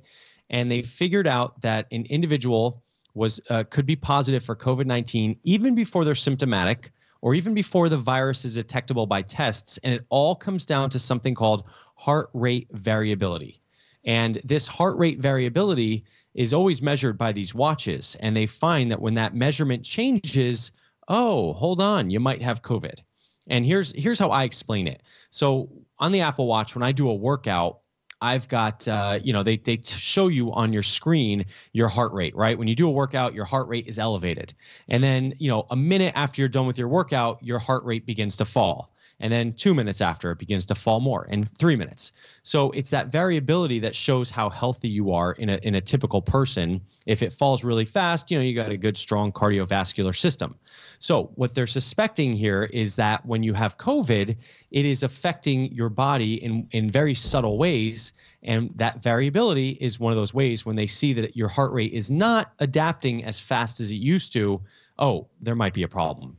and 0.50 0.70
they 0.70 0.82
figured 0.82 1.26
out 1.26 1.60
that 1.62 1.86
an 1.90 2.04
individual 2.10 2.82
was 3.14 3.40
uh, 3.50 3.64
could 3.70 3.86
be 3.86 3.96
positive 3.96 4.44
for 4.44 4.54
COVID 4.54 4.86
19 4.86 5.36
even 5.42 5.74
before 5.74 6.04
they're 6.04 6.14
symptomatic 6.14 6.92
or 7.22 7.34
even 7.34 7.54
before 7.54 7.88
the 7.88 7.96
virus 7.96 8.44
is 8.44 8.54
detectable 8.54 9.06
by 9.06 9.22
tests. 9.22 9.78
And 9.78 9.94
it 9.94 10.04
all 10.10 10.34
comes 10.34 10.66
down 10.66 10.90
to 10.90 10.98
something 10.98 11.34
called 11.34 11.68
heart 11.96 12.30
rate 12.32 12.68
variability. 12.70 13.60
And 14.04 14.38
this 14.44 14.66
heart 14.66 14.96
rate 14.96 15.18
variability 15.18 16.04
is 16.34 16.54
always 16.54 16.80
measured 16.80 17.18
by 17.18 17.32
these 17.32 17.54
watches. 17.54 18.16
And 18.20 18.36
they 18.36 18.46
find 18.46 18.90
that 18.90 19.00
when 19.00 19.14
that 19.14 19.34
measurement 19.34 19.84
changes, 19.84 20.72
oh, 21.10 21.52
hold 21.52 21.80
on, 21.80 22.08
you 22.08 22.20
might 22.20 22.40
have 22.40 22.62
COVID. 22.62 23.00
And 23.48 23.66
here's 23.66 23.92
here's 23.92 24.18
how 24.18 24.30
I 24.30 24.44
explain 24.44 24.86
it. 24.86 25.02
So 25.30 25.68
on 25.98 26.12
the 26.12 26.20
Apple 26.20 26.46
Watch, 26.46 26.74
when 26.74 26.84
I 26.84 26.92
do 26.92 27.10
a 27.10 27.14
workout, 27.14 27.80
I've 28.20 28.48
got 28.48 28.86
uh, 28.86 29.18
you 29.22 29.32
know 29.32 29.42
they 29.42 29.56
they 29.56 29.80
show 29.82 30.28
you 30.28 30.52
on 30.52 30.72
your 30.72 30.84
screen 30.84 31.46
your 31.72 31.88
heart 31.88 32.12
rate, 32.12 32.36
right? 32.36 32.56
When 32.56 32.68
you 32.68 32.76
do 32.76 32.86
a 32.86 32.92
workout, 32.92 33.34
your 33.34 33.44
heart 33.44 33.66
rate 33.68 33.88
is 33.88 33.98
elevated, 33.98 34.54
and 34.88 35.02
then 35.02 35.34
you 35.38 35.48
know 35.48 35.66
a 35.68 35.76
minute 35.76 36.12
after 36.14 36.40
you're 36.40 36.48
done 36.48 36.66
with 36.66 36.78
your 36.78 36.88
workout, 36.88 37.42
your 37.42 37.58
heart 37.58 37.84
rate 37.84 38.06
begins 38.06 38.36
to 38.36 38.44
fall 38.44 38.89
and 39.20 39.32
then 39.32 39.52
two 39.52 39.74
minutes 39.74 40.00
after 40.00 40.30
it 40.30 40.38
begins 40.38 40.66
to 40.66 40.74
fall 40.74 40.98
more 40.98 41.26
and 41.30 41.48
three 41.58 41.76
minutes. 41.76 42.12
So 42.42 42.70
it's 42.70 42.90
that 42.90 43.08
variability 43.08 43.78
that 43.80 43.94
shows 43.94 44.30
how 44.30 44.50
healthy 44.50 44.88
you 44.88 45.12
are 45.12 45.32
in 45.32 45.50
a, 45.50 45.56
in 45.56 45.74
a 45.74 45.80
typical 45.80 46.22
person. 46.22 46.80
If 47.06 47.22
it 47.22 47.32
falls 47.32 47.62
really 47.62 47.84
fast 47.84 48.30
you 48.30 48.38
know 48.38 48.44
you 48.44 48.54
got 48.54 48.70
a 48.70 48.76
good 48.76 48.96
strong 48.96 49.30
cardiovascular 49.32 50.16
system. 50.16 50.56
So 50.98 51.30
what 51.34 51.54
they're 51.54 51.66
suspecting 51.66 52.34
here 52.34 52.64
is 52.64 52.96
that 52.96 53.24
when 53.24 53.42
you 53.42 53.54
have 53.54 53.78
covid 53.78 54.36
it 54.70 54.86
is 54.86 55.02
affecting 55.02 55.72
your 55.72 55.88
body 55.88 56.34
in, 56.42 56.68
in 56.70 56.90
very 56.90 57.14
subtle 57.14 57.58
ways 57.58 58.12
and 58.42 58.70
that 58.76 59.02
variability 59.02 59.70
is 59.70 60.00
one 60.00 60.12
of 60.12 60.16
those 60.16 60.32
ways 60.32 60.64
when 60.64 60.76
they 60.76 60.86
see 60.86 61.12
that 61.12 61.36
your 61.36 61.48
heart 61.48 61.72
rate 61.72 61.92
is 61.92 62.10
not 62.10 62.52
adapting 62.58 63.24
as 63.24 63.40
fast 63.40 63.80
as 63.80 63.90
it 63.90 63.96
used 63.96 64.32
to 64.32 64.60
oh 64.98 65.28
there 65.40 65.54
might 65.54 65.74
be 65.74 65.82
a 65.82 65.88
problem 65.88 66.36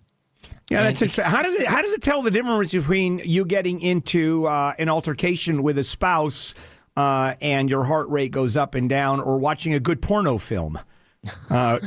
yeah, 0.69 0.83
that's 0.83 1.01
interesting. 1.01 1.25
How 1.25 1.41
does 1.41 1.55
it 1.55 1.67
how 1.67 1.81
does 1.81 1.91
it 1.91 2.01
tell 2.01 2.21
the 2.21 2.31
difference 2.31 2.71
between 2.71 3.19
you 3.19 3.45
getting 3.45 3.81
into 3.81 4.47
uh, 4.47 4.73
an 4.79 4.89
altercation 4.89 5.63
with 5.63 5.77
a 5.77 5.83
spouse 5.83 6.53
uh, 6.95 7.35
and 7.41 7.69
your 7.69 7.83
heart 7.83 8.09
rate 8.09 8.31
goes 8.31 8.55
up 8.55 8.75
and 8.75 8.89
down, 8.89 9.19
or 9.19 9.37
watching 9.37 9.73
a 9.73 9.79
good 9.79 10.01
porno 10.01 10.37
film? 10.37 10.79
Uh, 11.51 11.77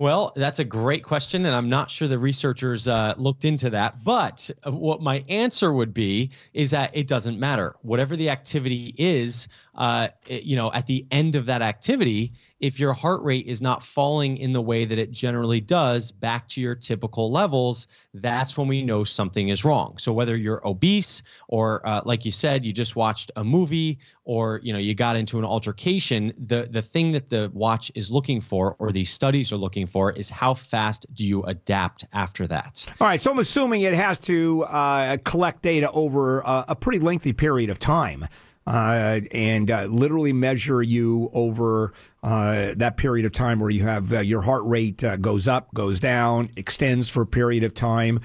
well, 0.00 0.32
that's 0.34 0.58
a 0.58 0.64
great 0.64 1.04
question, 1.04 1.46
and 1.46 1.54
I'm 1.54 1.68
not 1.68 1.88
sure 1.88 2.08
the 2.08 2.18
researchers 2.18 2.88
uh, 2.88 3.14
looked 3.16 3.44
into 3.44 3.70
that. 3.70 4.02
But 4.02 4.50
what 4.64 5.02
my 5.02 5.24
answer 5.28 5.72
would 5.72 5.94
be 5.94 6.30
is 6.52 6.72
that 6.72 6.96
it 6.96 7.06
doesn't 7.06 7.38
matter. 7.38 7.74
Whatever 7.82 8.16
the 8.16 8.30
activity 8.30 8.92
is, 8.98 9.46
uh, 9.76 10.08
it, 10.26 10.42
you 10.42 10.56
know, 10.56 10.72
at 10.72 10.86
the 10.86 11.06
end 11.12 11.36
of 11.36 11.46
that 11.46 11.62
activity, 11.62 12.32
if 12.64 12.80
your 12.80 12.94
heart 12.94 13.22
rate 13.22 13.46
is 13.46 13.60
not 13.60 13.82
falling 13.82 14.38
in 14.38 14.54
the 14.54 14.62
way 14.62 14.86
that 14.86 14.98
it 14.98 15.10
generally 15.10 15.60
does 15.60 16.10
back 16.10 16.48
to 16.48 16.62
your 16.62 16.74
typical 16.74 17.30
levels, 17.30 17.86
that's 18.14 18.56
when 18.56 18.66
we 18.66 18.82
know 18.82 19.04
something 19.04 19.50
is 19.50 19.66
wrong. 19.66 19.98
So 19.98 20.14
whether 20.14 20.34
you're 20.34 20.66
obese 20.66 21.20
or, 21.48 21.86
uh, 21.86 22.00
like 22.06 22.24
you 22.24 22.30
said, 22.30 22.64
you 22.64 22.72
just 22.72 22.96
watched 22.96 23.30
a 23.36 23.44
movie 23.44 23.98
or 24.24 24.60
you 24.62 24.72
know 24.72 24.78
you 24.78 24.94
got 24.94 25.14
into 25.14 25.38
an 25.38 25.44
altercation, 25.44 26.32
the 26.38 26.66
the 26.70 26.80
thing 26.80 27.12
that 27.12 27.28
the 27.28 27.50
watch 27.52 27.92
is 27.94 28.10
looking 28.10 28.40
for 28.40 28.76
or 28.78 28.92
these 28.92 29.10
studies 29.10 29.52
are 29.52 29.58
looking 29.58 29.86
for 29.86 30.10
is 30.12 30.30
how 30.30 30.54
fast 30.54 31.04
do 31.12 31.26
you 31.26 31.42
adapt 31.42 32.06
after 32.14 32.46
that. 32.46 32.86
All 32.98 33.06
right, 33.06 33.20
so 33.20 33.30
I'm 33.30 33.40
assuming 33.40 33.82
it 33.82 33.92
has 33.92 34.18
to 34.20 34.64
uh, 34.64 35.18
collect 35.18 35.60
data 35.60 35.90
over 35.90 36.40
a 36.40 36.74
pretty 36.74 37.00
lengthy 37.00 37.34
period 37.34 37.68
of 37.68 37.78
time. 37.78 38.26
Uh, 38.66 39.20
and 39.32 39.70
uh, 39.70 39.84
literally 39.84 40.32
measure 40.32 40.82
you 40.82 41.30
over 41.32 41.92
uh, 42.22 42.72
that 42.76 42.96
period 42.96 43.26
of 43.26 43.32
time 43.32 43.60
where 43.60 43.70
you 43.70 43.82
have 43.82 44.12
uh, 44.12 44.20
your 44.20 44.40
heart 44.42 44.64
rate 44.64 45.02
uh, 45.04 45.16
goes 45.16 45.46
up, 45.46 45.72
goes 45.74 46.00
down, 46.00 46.50
extends 46.56 47.08
for 47.08 47.22
a 47.22 47.26
period 47.26 47.64
of 47.64 47.74
time. 47.74 48.20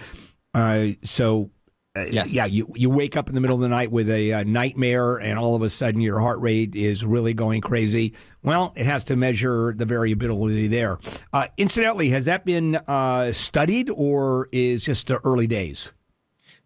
Uh, 0.53 0.88
so. 1.03 1.51
Yes. 2.12 2.34
Yeah, 2.34 2.46
you, 2.46 2.72
you 2.77 2.89
wake 2.89 3.17
up 3.17 3.27
in 3.27 3.36
the 3.36 3.41
middle 3.41 3.58
of 3.58 3.62
the 3.62 3.67
night 3.67 3.91
with 3.91 4.10
a 4.10 4.46
nightmare, 4.46 5.17
and 5.17 5.38
all 5.38 5.55
of 5.55 5.63
a 5.63 5.69
sudden 5.69 6.00
your 6.00 6.19
heart 6.19 6.39
rate 6.39 6.74
is 6.74 7.03
really 7.03 7.34
going 7.34 7.60
crazy. 7.60 8.13
Well, 8.41 8.72
it 8.77 8.86
has 8.86 9.03
to 9.05 9.17
measure 9.17 9.74
the 9.75 9.86
variability 9.86 10.67
there. 10.67 10.98
incidentally, 11.58 12.10
has 12.12 12.24
that 12.25 12.46
been 12.46 12.79
studied, 13.34 13.89
or 13.89 14.48
is 14.53 14.86
just 14.86 15.08
the 15.08 15.17
early 15.25 15.48
days? 15.48 15.91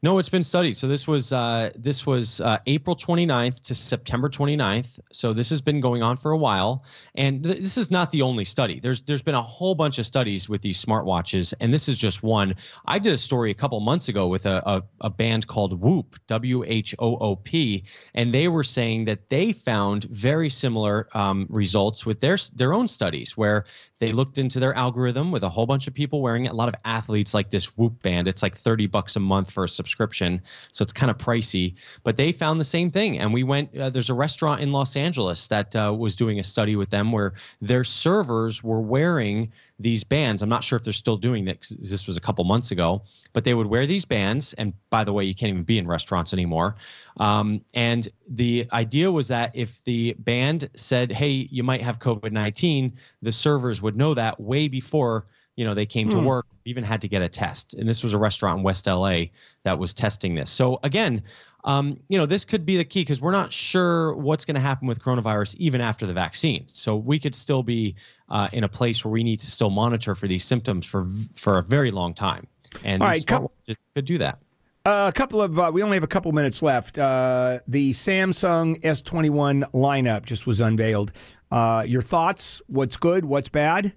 No, 0.03 0.17
it's 0.19 0.27
been 0.27 0.43
studied. 0.43 0.75
So 0.75 0.89
this 0.89 1.07
was 1.07 1.31
uh, 1.31 1.69
this 1.77 2.05
was 2.05 2.41
uh, 2.41 2.57
April 2.67 2.93
29th 2.93 3.61
to 3.67 3.75
September 3.75 4.27
29th. 4.27 4.99
So 5.13 5.31
this 5.31 5.49
has 5.49 5.61
been 5.61 5.79
going 5.79 6.03
on 6.03 6.17
for 6.17 6.31
a 6.31 6.37
while, 6.37 6.83
and 7.15 7.41
th- 7.41 7.59
this 7.59 7.77
is 7.77 7.89
not 7.89 8.11
the 8.11 8.23
only 8.23 8.43
study. 8.43 8.81
There's 8.81 9.03
there's 9.03 9.21
been 9.21 9.33
a 9.33 9.41
whole 9.41 9.75
bunch 9.75 9.99
of 9.99 10.05
studies 10.05 10.49
with 10.49 10.61
these 10.61 10.83
smartwatches, 10.83 11.53
and 11.61 11.73
this 11.73 11.87
is 11.87 11.97
just 11.97 12.21
one. 12.21 12.55
I 12.85 12.99
did 12.99 13.13
a 13.13 13.17
story 13.17 13.49
a 13.51 13.53
couple 13.53 13.79
months 13.79 14.09
ago 14.09 14.27
with 14.27 14.45
a 14.45 14.61
a, 14.65 14.83
a 14.99 15.09
band 15.09 15.47
called 15.47 15.79
Whoop 15.79 16.17
W 16.27 16.65
H 16.67 16.93
O 16.99 17.15
O 17.15 17.37
P, 17.37 17.85
and 18.13 18.33
they 18.33 18.49
were 18.49 18.65
saying 18.65 19.05
that 19.05 19.29
they 19.29 19.53
found 19.53 20.03
very 20.03 20.49
similar 20.49 21.07
um, 21.13 21.47
results 21.49 22.05
with 22.05 22.19
their 22.19 22.37
their 22.53 22.73
own 22.73 22.89
studies, 22.89 23.37
where 23.37 23.63
they 23.99 24.11
looked 24.11 24.37
into 24.37 24.59
their 24.59 24.73
algorithm 24.73 25.31
with 25.31 25.43
a 25.43 25.49
whole 25.49 25.65
bunch 25.65 25.87
of 25.87 25.93
people 25.93 26.21
wearing 26.21 26.43
it. 26.43 26.51
A 26.51 26.55
lot 26.55 26.67
of 26.67 26.75
athletes 26.83 27.33
like 27.33 27.49
this 27.49 27.77
Whoop 27.77 28.01
band. 28.01 28.27
It's 28.27 28.43
like 28.43 28.57
30 28.57 28.87
bucks 28.87 29.15
a 29.15 29.21
month 29.21 29.49
for 29.49 29.63
a 29.63 29.69
so 29.97 30.83
it's 30.83 30.93
kind 30.93 31.09
of 31.09 31.17
pricey. 31.17 31.77
But 32.03 32.17
they 32.17 32.31
found 32.31 32.59
the 32.59 32.65
same 32.65 32.89
thing. 32.91 33.19
And 33.19 33.33
we 33.33 33.43
went. 33.43 33.77
Uh, 33.77 33.89
there's 33.89 34.09
a 34.09 34.13
restaurant 34.13 34.61
in 34.61 34.71
Los 34.71 34.95
Angeles 34.95 35.47
that 35.47 35.75
uh, 35.75 35.93
was 35.97 36.15
doing 36.15 36.39
a 36.39 36.43
study 36.43 36.75
with 36.75 36.89
them 36.89 37.11
where 37.11 37.33
their 37.61 37.83
servers 37.83 38.63
were 38.63 38.81
wearing 38.81 39.51
these 39.79 40.03
bands. 40.03 40.41
I'm 40.41 40.49
not 40.49 40.63
sure 40.63 40.77
if 40.77 40.83
they're 40.83 40.93
still 40.93 41.17
doing 41.17 41.45
this. 41.45 41.69
This 41.69 42.07
was 42.07 42.17
a 42.17 42.21
couple 42.21 42.43
months 42.45 42.71
ago, 42.71 43.03
but 43.33 43.43
they 43.43 43.53
would 43.53 43.67
wear 43.67 43.85
these 43.85 44.05
bands. 44.05 44.53
And 44.53 44.73
by 44.89 45.03
the 45.03 45.13
way, 45.13 45.23
you 45.23 45.35
can't 45.35 45.49
even 45.49 45.63
be 45.63 45.77
in 45.77 45.87
restaurants 45.87 46.33
anymore. 46.33 46.75
Um, 47.17 47.63
and 47.73 48.07
the 48.27 48.65
idea 48.71 49.11
was 49.11 49.27
that 49.27 49.51
if 49.55 49.83
the 49.83 50.15
band 50.19 50.69
said, 50.75 51.11
"Hey, 51.11 51.47
you 51.51 51.63
might 51.63 51.81
have 51.81 51.99
COVID-19," 51.99 52.93
the 53.21 53.31
servers 53.31 53.81
would 53.81 53.97
know 53.97 54.13
that 54.13 54.39
way 54.39 54.67
before 54.67 55.25
you 55.55 55.65
know 55.65 55.73
they 55.73 55.85
came 55.85 56.09
to 56.09 56.19
work 56.19 56.45
even 56.65 56.83
had 56.83 57.01
to 57.01 57.07
get 57.07 57.21
a 57.21 57.29
test 57.29 57.73
and 57.73 57.87
this 57.87 58.03
was 58.03 58.13
a 58.13 58.17
restaurant 58.17 58.59
in 58.59 58.63
west 58.63 58.87
la 58.87 59.19
that 59.63 59.77
was 59.77 59.93
testing 59.93 60.35
this 60.35 60.49
so 60.49 60.79
again 60.83 61.21
um, 61.65 61.97
you 62.09 62.17
know 62.17 62.25
this 62.25 62.43
could 62.43 62.65
be 62.65 62.75
the 62.75 62.83
key 62.83 63.01
because 63.01 63.21
we're 63.21 63.31
not 63.31 63.53
sure 63.53 64.13
what's 64.15 64.43
going 64.43 64.55
to 64.55 64.61
happen 64.61 64.87
with 64.87 64.99
coronavirus 64.99 65.55
even 65.55 65.79
after 65.79 66.05
the 66.05 66.13
vaccine 66.13 66.65
so 66.73 66.95
we 66.95 67.19
could 67.19 67.33
still 67.33 67.63
be 67.63 67.95
uh, 68.29 68.49
in 68.51 68.63
a 68.63 68.67
place 68.67 69.05
where 69.05 69.11
we 69.11 69.23
need 69.23 69.39
to 69.39 69.49
still 69.49 69.69
monitor 69.69 70.15
for 70.15 70.27
these 70.27 70.43
symptoms 70.43 70.85
for 70.85 71.05
for 71.35 71.57
a 71.59 71.61
very 71.63 71.91
long 71.91 72.13
time 72.13 72.47
and 72.83 73.01
All 73.01 73.09
right, 73.09 73.25
couple- 73.25 73.51
could 73.95 74.05
do 74.05 74.17
that 74.17 74.39
Uh, 74.85 75.05
a 75.07 75.13
couple 75.13 75.41
of, 75.41 75.57
uh, 75.57 75.71
we 75.73 75.81
only 75.81 75.95
have 75.95 76.03
a 76.03 76.07
couple 76.07 76.29
minutes 76.33 76.61
left. 76.61 76.97
Uh, 76.97 77.59
the 77.69 77.93
Samsung 77.93 78.81
S21 78.81 79.63
lineup 79.71 80.25
just 80.25 80.45
was 80.45 80.59
unveiled. 80.59 81.13
Uh, 81.49 81.85
your 81.87 82.01
thoughts? 82.01 82.61
What's 82.67 82.97
good? 82.97 83.23
What's 83.23 83.47
bad? 83.47 83.93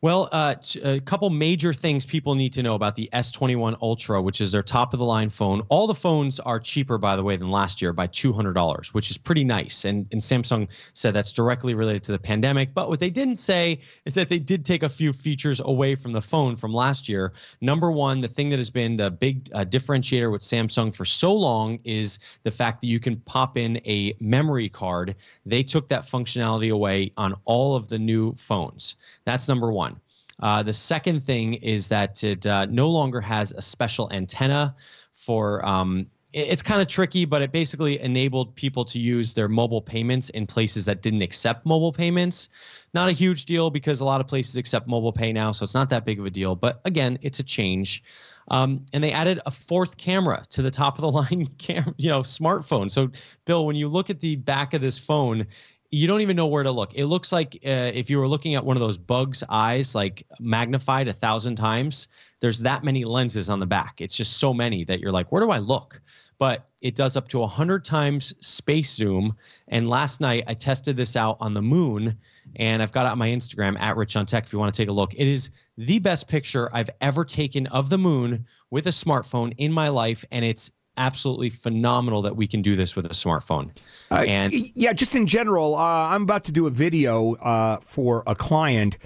Well, 0.00 0.28
uh, 0.32 0.56
a 0.84 1.00
couple 1.00 1.30
major 1.30 1.72
things 1.72 2.04
people 2.04 2.34
need 2.34 2.52
to 2.54 2.62
know 2.62 2.74
about 2.74 2.96
the 2.96 3.08
S21 3.12 3.78
Ultra, 3.80 4.20
which 4.20 4.40
is 4.40 4.52
their 4.52 4.62
top 4.62 4.92
of 4.92 4.98
the 4.98 5.04
line 5.04 5.28
phone. 5.28 5.62
All 5.68 5.86
the 5.86 5.94
phones 5.94 6.40
are 6.40 6.58
cheaper, 6.58 6.98
by 6.98 7.16
the 7.16 7.22
way, 7.22 7.36
than 7.36 7.48
last 7.50 7.80
year 7.80 7.92
by 7.92 8.08
$200, 8.08 8.94
which 8.94 9.10
is 9.10 9.18
pretty 9.18 9.44
nice. 9.44 9.84
And, 9.84 10.06
and 10.12 10.20
Samsung 10.20 10.68
said 10.92 11.14
that's 11.14 11.32
directly 11.32 11.74
related 11.74 12.02
to 12.04 12.12
the 12.12 12.18
pandemic. 12.18 12.74
But 12.74 12.88
what 12.88 13.00
they 13.00 13.10
didn't 13.10 13.36
say 13.36 13.80
is 14.04 14.14
that 14.14 14.28
they 14.28 14.38
did 14.38 14.64
take 14.64 14.82
a 14.82 14.88
few 14.88 15.12
features 15.12 15.60
away 15.60 15.94
from 15.94 16.12
the 16.12 16.22
phone 16.22 16.56
from 16.56 16.72
last 16.72 17.08
year. 17.08 17.32
Number 17.60 17.90
one, 17.90 18.20
the 18.20 18.28
thing 18.28 18.50
that 18.50 18.58
has 18.58 18.70
been 18.70 18.96
the 18.96 19.10
big 19.10 19.48
uh, 19.52 19.64
differentiator 19.64 20.30
with 20.30 20.42
Samsung 20.42 20.94
for 20.94 21.04
so 21.04 21.32
long 21.32 21.78
is 21.84 22.18
the 22.42 22.50
fact 22.50 22.80
that 22.82 22.88
you 22.88 23.00
can 23.00 23.16
pop 23.16 23.56
in 23.56 23.80
a 23.84 24.14
memory 24.20 24.68
card. 24.68 25.16
They 25.46 25.62
took 25.62 25.88
that 25.88 26.02
functionality 26.02 26.72
away 26.72 27.12
on 27.16 27.34
all 27.44 27.76
of 27.76 27.88
the 27.88 27.98
new 27.98 28.34
phones. 28.34 28.96
That's 29.24 29.48
number 29.48 29.71
one. 29.72 30.00
Uh, 30.40 30.62
the 30.62 30.72
second 30.72 31.24
thing 31.24 31.54
is 31.54 31.88
that 31.88 32.22
it 32.24 32.46
uh, 32.46 32.66
no 32.66 32.90
longer 32.90 33.20
has 33.20 33.52
a 33.52 33.62
special 33.62 34.10
antenna 34.12 34.74
for. 35.12 35.64
Um, 35.66 36.06
it- 36.32 36.48
it's 36.48 36.62
kind 36.62 36.80
of 36.80 36.88
tricky, 36.88 37.26
but 37.26 37.42
it 37.42 37.52
basically 37.52 38.00
enabled 38.00 38.56
people 38.56 38.86
to 38.86 38.98
use 38.98 39.34
their 39.34 39.48
mobile 39.48 39.82
payments 39.82 40.30
in 40.30 40.46
places 40.46 40.86
that 40.86 41.02
didn't 41.02 41.20
accept 41.20 41.66
mobile 41.66 41.92
payments. 41.92 42.48
Not 42.94 43.10
a 43.10 43.12
huge 43.12 43.44
deal 43.44 43.68
because 43.68 44.00
a 44.00 44.04
lot 44.06 44.20
of 44.22 44.26
places 44.28 44.56
accept 44.56 44.88
mobile 44.88 45.12
pay 45.12 45.30
now, 45.32 45.52
so 45.52 45.62
it's 45.64 45.74
not 45.74 45.90
that 45.90 46.06
big 46.06 46.18
of 46.18 46.24
a 46.24 46.30
deal. 46.30 46.56
But 46.56 46.80
again, 46.86 47.18
it's 47.20 47.38
a 47.38 47.42
change. 47.42 48.02
Um, 48.48 48.84
and 48.94 49.04
they 49.04 49.12
added 49.12 49.40
a 49.44 49.50
fourth 49.50 49.98
camera 49.98 50.42
to 50.50 50.62
the 50.62 50.70
top 50.70 50.96
of 50.98 51.02
the 51.02 51.10
line 51.20 51.46
cam, 51.58 51.94
you 51.98 52.08
know, 52.08 52.20
smartphone. 52.20 52.90
So, 52.90 53.10
Bill, 53.44 53.66
when 53.66 53.76
you 53.76 53.88
look 53.88 54.08
at 54.08 54.20
the 54.20 54.36
back 54.36 54.72
of 54.72 54.80
this 54.80 54.98
phone, 54.98 55.46
you 55.94 56.06
don't 56.06 56.22
even 56.22 56.36
know 56.36 56.46
where 56.46 56.62
to 56.62 56.70
look. 56.70 56.94
It 56.94 57.04
looks 57.04 57.32
like 57.32 57.54
uh, 57.66 57.92
if 57.92 58.08
you 58.08 58.18
were 58.18 58.26
looking 58.26 58.54
at 58.54 58.64
one 58.64 58.76
of 58.76 58.80
those 58.80 58.96
bugs' 58.96 59.44
eyes, 59.46 59.94
like 59.94 60.26
magnified 60.40 61.06
a 61.06 61.12
thousand 61.12 61.56
times. 61.56 62.08
There's 62.40 62.60
that 62.60 62.82
many 62.82 63.04
lenses 63.04 63.50
on 63.50 63.60
the 63.60 63.66
back. 63.66 64.00
It's 64.00 64.16
just 64.16 64.38
so 64.38 64.54
many 64.54 64.84
that 64.84 65.00
you're 65.00 65.12
like, 65.12 65.30
where 65.30 65.42
do 65.42 65.50
I 65.50 65.58
look? 65.58 66.00
But 66.38 66.66
it 66.80 66.94
does 66.94 67.14
up 67.14 67.28
to 67.28 67.40
100 67.40 67.84
times 67.84 68.32
space 68.40 68.94
zoom. 68.94 69.36
And 69.68 69.86
last 69.86 70.18
night 70.18 70.44
I 70.46 70.54
tested 70.54 70.96
this 70.96 71.14
out 71.14 71.36
on 71.40 71.52
the 71.52 71.62
moon, 71.62 72.16
and 72.56 72.82
I've 72.82 72.92
got 72.92 73.04
it 73.04 73.12
on 73.12 73.18
my 73.18 73.28
Instagram 73.28 73.78
at 73.78 73.98
Rich 73.98 74.16
on 74.16 74.24
Tech 74.24 74.44
if 74.44 74.52
you 74.54 74.58
want 74.58 74.74
to 74.74 74.82
take 74.82 74.88
a 74.88 74.94
look. 74.94 75.12
It 75.12 75.28
is 75.28 75.50
the 75.76 75.98
best 75.98 76.26
picture 76.26 76.70
I've 76.72 76.90
ever 77.02 77.22
taken 77.22 77.66
of 77.66 77.90
the 77.90 77.98
moon 77.98 78.46
with 78.70 78.86
a 78.86 78.90
smartphone 78.90 79.52
in 79.58 79.70
my 79.70 79.90
life, 79.90 80.24
and 80.32 80.42
it's 80.42 80.72
absolutely 80.96 81.50
phenomenal 81.50 82.22
that 82.22 82.36
we 82.36 82.46
can 82.46 82.62
do 82.62 82.76
this 82.76 82.94
with 82.94 83.06
a 83.06 83.10
smartphone. 83.10 83.70
Uh, 84.10 84.24
and 84.26 84.52
yeah, 84.52 84.92
just 84.92 85.14
in 85.14 85.26
general, 85.26 85.74
uh, 85.74 85.80
I'm 85.80 86.22
about 86.22 86.44
to 86.44 86.52
do 86.52 86.66
a 86.66 86.70
video 86.70 87.34
uh, 87.36 87.78
for 87.80 88.22
a 88.26 88.34
client, 88.34 88.98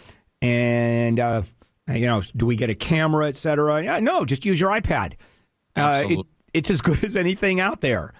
and 0.42 1.20
uh, 1.20 1.42
you 1.88 2.06
know, 2.06 2.22
do 2.36 2.46
we 2.46 2.56
get 2.56 2.70
a 2.70 2.74
camera, 2.74 3.28
et 3.28 3.36
cetera? 3.36 3.82
Yeah, 3.82 4.00
no, 4.00 4.24
just 4.24 4.44
use 4.44 4.60
your 4.60 4.70
iPad. 4.70 5.14
Uh, 5.76 6.02
it, 6.06 6.26
it's 6.52 6.70
as 6.70 6.80
good 6.80 7.02
as 7.04 7.16
anything 7.16 7.60
out 7.60 7.80
there. 7.80 8.12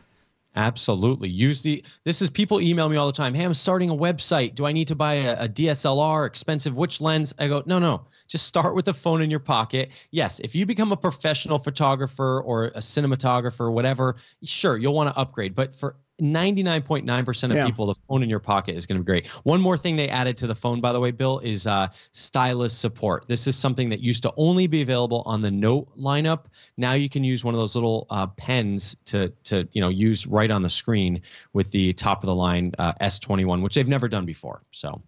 Absolutely. 0.57 1.29
Use 1.29 1.63
the 1.63 1.85
this 2.05 2.23
is 2.23 2.31
people 2.31 2.63
email 2.63 2.89
me 2.89 2.97
all 2.97 3.07
the 3.07 3.13
time. 3.13 3.35
Hey, 3.35 3.45
I'm 3.45 3.53
starting 3.53 3.91
a 3.91 3.97
website. 3.97 4.55
Do 4.55 4.65
I 4.65 4.73
need 4.73 4.89
to 4.89 4.95
buy 4.95 5.15
a, 5.15 5.45
a 5.45 5.49
DSLR, 5.49 6.27
expensive? 6.27 6.75
Which 6.75 6.99
lens? 7.01 7.35
I 7.39 7.49
go, 7.49 7.63
no, 7.67 7.79
no. 7.79 8.07
Just 8.27 8.47
start 8.47 8.75
with 8.75 8.87
the 8.87 8.95
phone 8.95 9.21
in 9.21 9.31
your 9.31 9.41
pocket. 9.41 9.91
Yes, 10.11 10.41
if 10.41 10.55
you 10.55 10.65
become 10.65 10.93
a 10.93 10.97
professional 10.97 11.59
photographer 11.59 12.41
or 12.41 12.65
a 12.67 12.79
cinematographer, 12.79 13.71
whatever, 13.71 14.17
sure, 14.45 14.79
you'll 14.79 14.95
want 14.95 15.15
to 15.15 15.21
upgrade. 15.21 15.55
But 15.55 15.75
for 15.75 15.97
99.9% 16.21 17.51
of 17.51 17.57
Yeah. 17.57 17.67
people, 17.67 17.87
the 17.87 17.95
phone 18.09 18.23
in 18.23 18.31
your 18.31 18.39
pocket 18.41 18.75
is 18.75 18.87
going 18.87 18.99
to 18.99 19.03
be 19.03 19.07
great. 19.07 19.27
One 19.45 19.61
more 19.61 19.77
thing 19.77 19.97
they 19.97 20.09
added 20.09 20.39
to 20.39 20.47
the 20.47 20.55
phone, 20.55 20.81
by 20.81 20.93
the 20.93 21.01
way, 21.01 21.11
Bill, 21.11 21.41
is 21.41 21.67
uh, 21.67 21.89
stylus 22.13 22.73
support. 22.73 23.29
This 23.29 23.47
is 23.47 23.55
something 23.57 23.91
that 23.91 24.01
used 24.01 24.23
to 24.23 24.33
only 24.37 24.67
be 24.67 24.83
available 24.83 25.23
on 25.27 25.43
the 25.43 25.51
Note 25.51 25.89
lineup. 25.99 26.45
Now 26.77 26.95
you 26.95 27.09
can 27.09 27.23
use 27.23 27.45
one 27.45 27.55
of 27.55 27.59
those 27.59 27.75
little 27.75 28.07
uh, 28.11 28.27
pens 28.29 28.97
to 29.07 29.31
to 29.45 29.69
you 29.73 29.81
know 29.81 29.89
use 29.89 30.27
right 30.27 30.51
on 30.51 30.63
the 30.63 30.71
screen 30.71 31.21
with 31.53 31.71
the 31.71 31.93
top 31.93 32.23
of 32.23 32.27
the 32.27 32.35
line 32.35 32.73
uh, 32.79 32.93
S21, 33.01 33.63
which 33.63 33.75
they've 33.75 33.89
never 33.89 34.09
done 34.09 34.25
before. 34.25 34.63
So. 34.71 35.03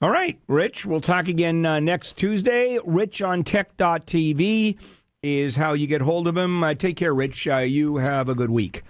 All 0.00 0.10
right, 0.10 0.38
Rich, 0.46 0.86
we'll 0.86 1.00
talk 1.00 1.26
again 1.26 1.66
uh, 1.66 1.80
next 1.80 2.16
Tuesday. 2.16 2.78
Rich 2.84 3.20
on 3.20 3.42
tech.tv 3.42 4.78
is 5.24 5.56
how 5.56 5.72
you 5.72 5.88
get 5.88 6.02
hold 6.02 6.28
of 6.28 6.36
him. 6.36 6.62
Uh, 6.62 6.74
take 6.74 6.96
care, 6.96 7.12
Rich. 7.12 7.48
Uh, 7.48 7.56
you 7.58 7.96
have 7.96 8.28
a 8.28 8.34
good 8.36 8.50
week. 8.50 8.82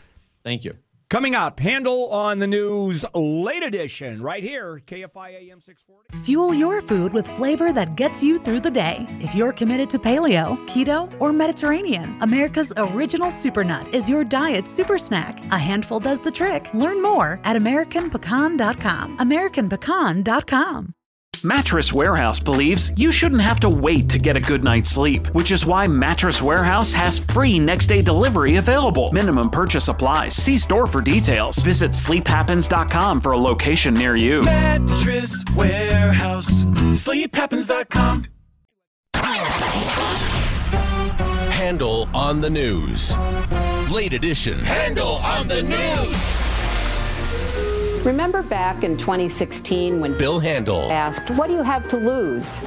Thank 0.45 0.65
you. 0.65 0.77
Coming 1.11 1.35
up, 1.35 1.59
Handel 1.59 2.11
on 2.11 2.39
the 2.39 2.47
News, 2.47 3.03
late 3.15 3.63
edition, 3.63 4.21
right 4.21 4.43
here, 4.43 4.83
KFI 4.85 5.49
AM 5.49 5.59
640. 5.59 6.19
Fuel 6.25 6.53
your 6.53 6.83
food 6.83 7.15
with 7.15 7.27
flavor 7.27 7.73
that 7.73 7.97
gets 7.97 8.23
you 8.23 8.39
through 8.39 8.61
the 8.61 8.71
day. 8.71 9.07
If 9.21 9.35
you're 9.35 9.55
committed 9.55 9.89
to 9.91 9.99
paleo, 9.99 10.59
keto, 10.67 11.11
or 11.19 11.33
Mediterranean, 11.33 12.21
America's 12.21 12.75
original 12.77 13.31
super 13.31 13.65
nut 13.65 13.89
is 13.95 14.07
your 14.07 14.23
diet 14.23 14.69
super 14.69 14.99
snack. 14.99 15.43
A 15.51 15.59
handful 15.59 15.99
does 15.99 16.21
the 16.21 16.31
trick. 16.31 16.69
Learn 16.75 17.01
more 17.01 17.41
at 17.45 17.57
AmericanPecan.com. 17.57 19.17
AmericanPecan.com. 19.17 20.95
Mattress 21.45 21.93
Warehouse 21.93 22.41
believes 22.41 22.93
you 22.97 23.13
shouldn't 23.13 23.41
have 23.41 23.61
to 23.61 23.69
wait 23.69 24.09
to 24.09 24.19
get 24.19 24.37
a 24.37 24.41
good 24.41 24.65
night's 24.65 24.91
sleep, 24.91 25.29
which 25.35 25.51
is 25.53 25.67
why 25.67 25.87
Mattress 25.87 26.43
Warehouse 26.43 26.93
has 26.93 27.19
free 27.19 27.59
next 27.59 27.87
day 27.87 28.03
delivery 28.03 28.57
available. 28.57 29.09
Minimum 29.13 29.51
purchase 29.51 29.89
applies. 29.89 30.35
See 30.35 30.59
store 30.59 30.87
for 30.87 31.01
details. 31.01 31.59
Visit 31.59 31.93
sleephappens.com 31.93 33.21
for 33.21 33.33
a 33.33 33.39
location 33.39 33.95
near 33.95 34.17
you. 34.17 34.43
Mattress 34.43 35.45
Warehouse. 35.55 36.63
SleepHappens.com. 36.63 38.25
Handel 41.53 42.09
on 42.15 42.41
the 42.41 42.51
news. 42.51 43.17
Late 43.91 44.13
edition. 44.13 44.59
Handel 44.61 45.17
on 45.17 45.49
the 45.49 45.63
news. 45.63 46.48
Remember 48.05 48.43
back 48.43 48.85
in 48.85 48.97
2016 48.97 50.01
when 50.01 50.17
Bill 50.17 50.39
Handel. 50.39 50.91
asked, 50.91 51.31
What 51.33 51.49
do 51.49 51.55
you 51.55 51.63
have 51.63 51.89
to 51.89 51.97
lose? 51.97 52.63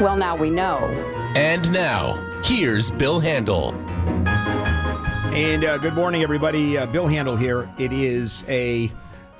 Well, 0.00 0.16
now 0.16 0.36
we 0.36 0.50
know. 0.50 0.78
And 1.34 1.72
now, 1.72 2.40
here's 2.44 2.90
Bill 2.90 3.18
Handel. 3.18 3.74
And 5.34 5.64
uh, 5.64 5.78
good 5.78 5.94
morning, 5.94 6.22
everybody. 6.22 6.78
Uh, 6.78 6.86
Bill 6.86 7.06
Handel 7.06 7.36
here. 7.36 7.68
It 7.78 7.92
is 7.92 8.44
a 8.48 8.90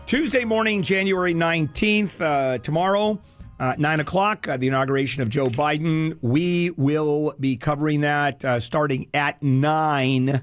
Tuesday 0.07 0.45
morning, 0.45 0.83
January 0.83 1.35
19th. 1.35 2.21
Uh, 2.21 2.59
tomorrow, 2.59 3.21
uh, 3.61 3.75
9 3.79 4.01
o'clock, 4.01 4.49
uh, 4.49 4.57
the 4.57 4.69
inauguration 4.69 5.23
of 5.23 5.29
Joe 5.29 5.49
Biden. 5.49 6.19
We 6.23 6.71
will 6.73 7.35
be 7.39 7.57
covering 7.57 8.01
that 8.01 8.45
uh, 8.45 8.59
starting 8.61 9.09
at 9.15 9.43
9, 9.43 10.43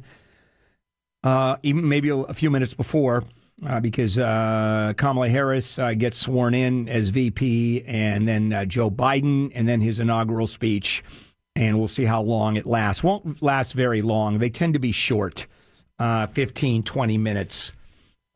uh, 1.23 1.57
even 1.63 1.87
maybe 1.89 2.09
a 2.09 2.33
few 2.33 2.49
minutes 2.51 2.73
before. 2.73 3.23
Uh, 3.65 3.79
because 3.79 4.19
uh, 4.19 4.93
Kamala 4.97 5.29
Harris 5.29 5.79
uh, 5.79 5.93
gets 5.93 6.17
sworn 6.17 6.53
in 6.53 6.89
as 6.89 7.09
VP, 7.09 7.83
and 7.85 8.27
then 8.27 8.51
uh, 8.51 8.65
Joe 8.65 8.91
Biden, 8.91 9.51
and 9.55 9.67
then 9.69 9.79
his 9.81 9.99
inaugural 9.99 10.47
speech. 10.47 11.03
And 11.55 11.77
we'll 11.79 11.87
see 11.87 12.05
how 12.05 12.21
long 12.21 12.57
it 12.57 12.65
lasts. 12.65 13.03
Won't 13.03 13.41
last 13.41 13.73
very 13.73 14.01
long. 14.01 14.39
They 14.39 14.49
tend 14.49 14.73
to 14.73 14.79
be 14.79 14.91
short, 14.91 15.45
uh, 15.99 16.27
15, 16.27 16.83
20 16.83 17.17
minutes. 17.17 17.71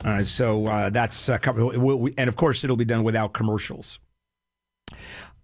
Uh, 0.05 0.23
so 0.23 0.67
uh, 0.67 0.89
that's. 0.91 1.27
We'll- 1.27 1.97
we- 1.99 2.13
and 2.17 2.29
of 2.29 2.35
course, 2.35 2.63
it'll 2.63 2.77
be 2.77 2.85
done 2.85 3.03
without 3.03 3.33
commercials. 3.33 3.99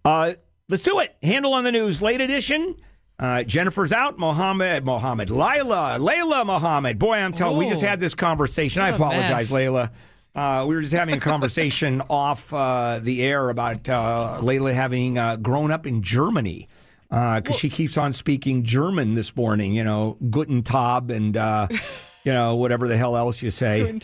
Let's 0.04 0.82
do 0.82 0.98
it. 1.00 1.14
Handel 1.22 1.52
on 1.52 1.64
the 1.64 1.72
news, 1.72 2.00
late 2.00 2.20
edition. 2.20 2.76
Uh, 3.18 3.42
Jennifer's 3.44 3.92
out. 3.92 4.18
Mohammed, 4.18 4.84
Mohammed, 4.84 5.30
Lila, 5.30 5.98
Layla, 6.00 6.44
Mohammed. 6.44 6.98
Boy, 6.98 7.14
I'm 7.16 7.32
telling. 7.32 7.56
We 7.56 7.68
just 7.68 7.82
had 7.82 8.00
this 8.00 8.14
conversation. 8.14 8.82
I 8.82 8.90
What 8.90 8.96
apologize, 9.00 9.50
mess. 9.50 9.60
Layla. 9.60 9.90
Uh, 10.34 10.64
we 10.66 10.74
were 10.74 10.80
just 10.80 10.92
having 10.92 11.14
a 11.14 11.20
conversation 11.20 12.02
off 12.10 12.52
uh, 12.52 12.98
the 13.00 13.22
air 13.22 13.50
about 13.50 13.88
uh, 13.88 14.38
Layla 14.40 14.74
having 14.74 15.16
uh, 15.16 15.36
grown 15.36 15.70
up 15.70 15.86
in 15.86 16.02
Germany 16.02 16.68
because 17.08 17.56
she 17.56 17.70
keeps 17.70 17.96
on 17.96 18.12
speaking 18.12 18.64
German 18.64 19.14
this 19.14 19.36
morning. 19.36 19.74
You 19.74 19.84
know, 19.84 20.16
Guten 20.30 20.64
Tag 20.64 21.12
and 21.12 21.36
uh, 21.36 21.68
you 22.24 22.32
know 22.32 22.56
whatever 22.56 22.88
the 22.88 22.96
hell 22.96 23.16
else 23.16 23.40
you 23.42 23.50
say. 23.50 23.98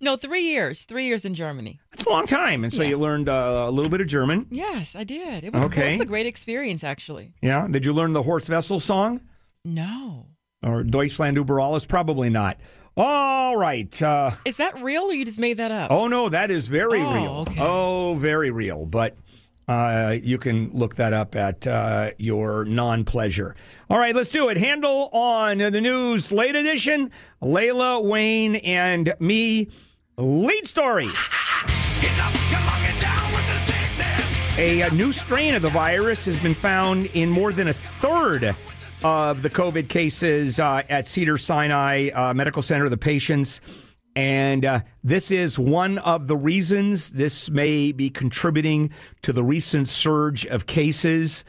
No, 0.00 0.16
three 0.16 0.42
years. 0.42 0.84
Three 0.84 1.06
years 1.06 1.24
in 1.24 1.34
Germany. 1.34 1.78
It's 1.92 2.04
a 2.04 2.08
long 2.10 2.26
time, 2.26 2.64
and 2.64 2.72
so 2.72 2.82
Yeah. 2.82 2.90
you 2.90 2.98
learned 2.98 3.28
uh, 3.28 3.66
a 3.68 3.70
little 3.70 3.90
bit 3.90 4.00
of 4.00 4.06
German. 4.06 4.46
Yes, 4.50 4.94
I 4.96 5.04
did. 5.04 5.44
It 5.44 5.52
was, 5.52 5.62
Okay. 5.64 5.88
it 5.88 5.90
was 5.92 6.00
a 6.00 6.04
great 6.06 6.26
experience, 6.26 6.82
actually. 6.84 7.34
Yeah. 7.42 7.68
Did 7.70 7.84
you 7.84 7.92
learn 7.92 8.12
the 8.12 8.22
Horst 8.22 8.48
Wessel 8.48 8.80
song? 8.80 9.20
No. 9.64 10.26
or 10.62 10.82
Deutschland 10.82 11.36
über 11.36 11.60
alles? 11.60 11.86
Probably 11.86 12.30
not. 12.30 12.58
All 12.96 13.56
right. 13.56 14.00
Uh, 14.02 14.30
Is 14.46 14.56
that 14.56 14.82
real 14.82 15.04
or 15.04 15.12
you 15.12 15.24
just 15.24 15.38
made 15.38 15.58
that 15.58 15.70
up? 15.70 15.90
oh 15.90 16.08
no, 16.08 16.28
that 16.30 16.50
is 16.50 16.66
very 16.68 17.00
Oh, 17.00 17.14
real. 17.14 17.32
okay. 17.46 17.60
Oh, 17.60 18.14
very 18.18 18.50
real. 18.50 18.86
But 18.86 19.16
uh, 19.68 20.16
you 20.22 20.38
can 20.38 20.70
look 20.72 20.96
that 20.96 21.12
up 21.12 21.34
at 21.34 21.66
uh, 21.66 22.10
your 22.18 22.64
non-pleasure. 22.64 23.56
All 23.90 23.98
right, 23.98 24.14
let's 24.14 24.30
do 24.30 24.48
it. 24.48 24.56
Handel 24.56 25.08
on 25.12 25.58
the 25.58 25.80
news, 25.80 26.30
late 26.30 26.54
edition. 26.54 27.10
Layla, 27.42 28.04
Wayne, 28.04 28.56
and 28.56 29.14
me. 29.18 29.68
Lead 30.16 30.66
story. 30.66 31.10
A, 34.58 34.82
uh, 34.82 34.88
new 34.94 35.12
strain 35.12 35.54
of 35.54 35.60
the 35.60 35.68
virus 35.68 36.24
has 36.24 36.40
been 36.40 36.54
found 36.54 37.06
in 37.06 37.28
more 37.28 37.52
than 37.52 37.68
a 37.68 37.74
third 37.74 38.56
of 39.04 39.42
the 39.42 39.50
COVID 39.50 39.90
cases 39.90 40.58
uh, 40.58 40.82
at 40.88 41.06
Cedar 41.06 41.36
Sinai 41.36 42.08
uh, 42.08 42.32
Medical 42.32 42.62
Center, 42.62 42.88
the 42.88 42.96
patients. 42.96 43.60
And 44.16 44.64
uh, 44.64 44.80
this 45.04 45.30
is 45.30 45.58
one 45.58 45.98
of 45.98 46.26
the 46.26 46.36
reasons 46.36 47.12
this 47.12 47.50
may 47.50 47.92
be 47.92 48.08
contributing 48.08 48.90
to 49.20 49.32
the 49.32 49.44
recent 49.44 49.90
surge 49.90 50.46
of 50.46 50.64
cases. 50.64 51.44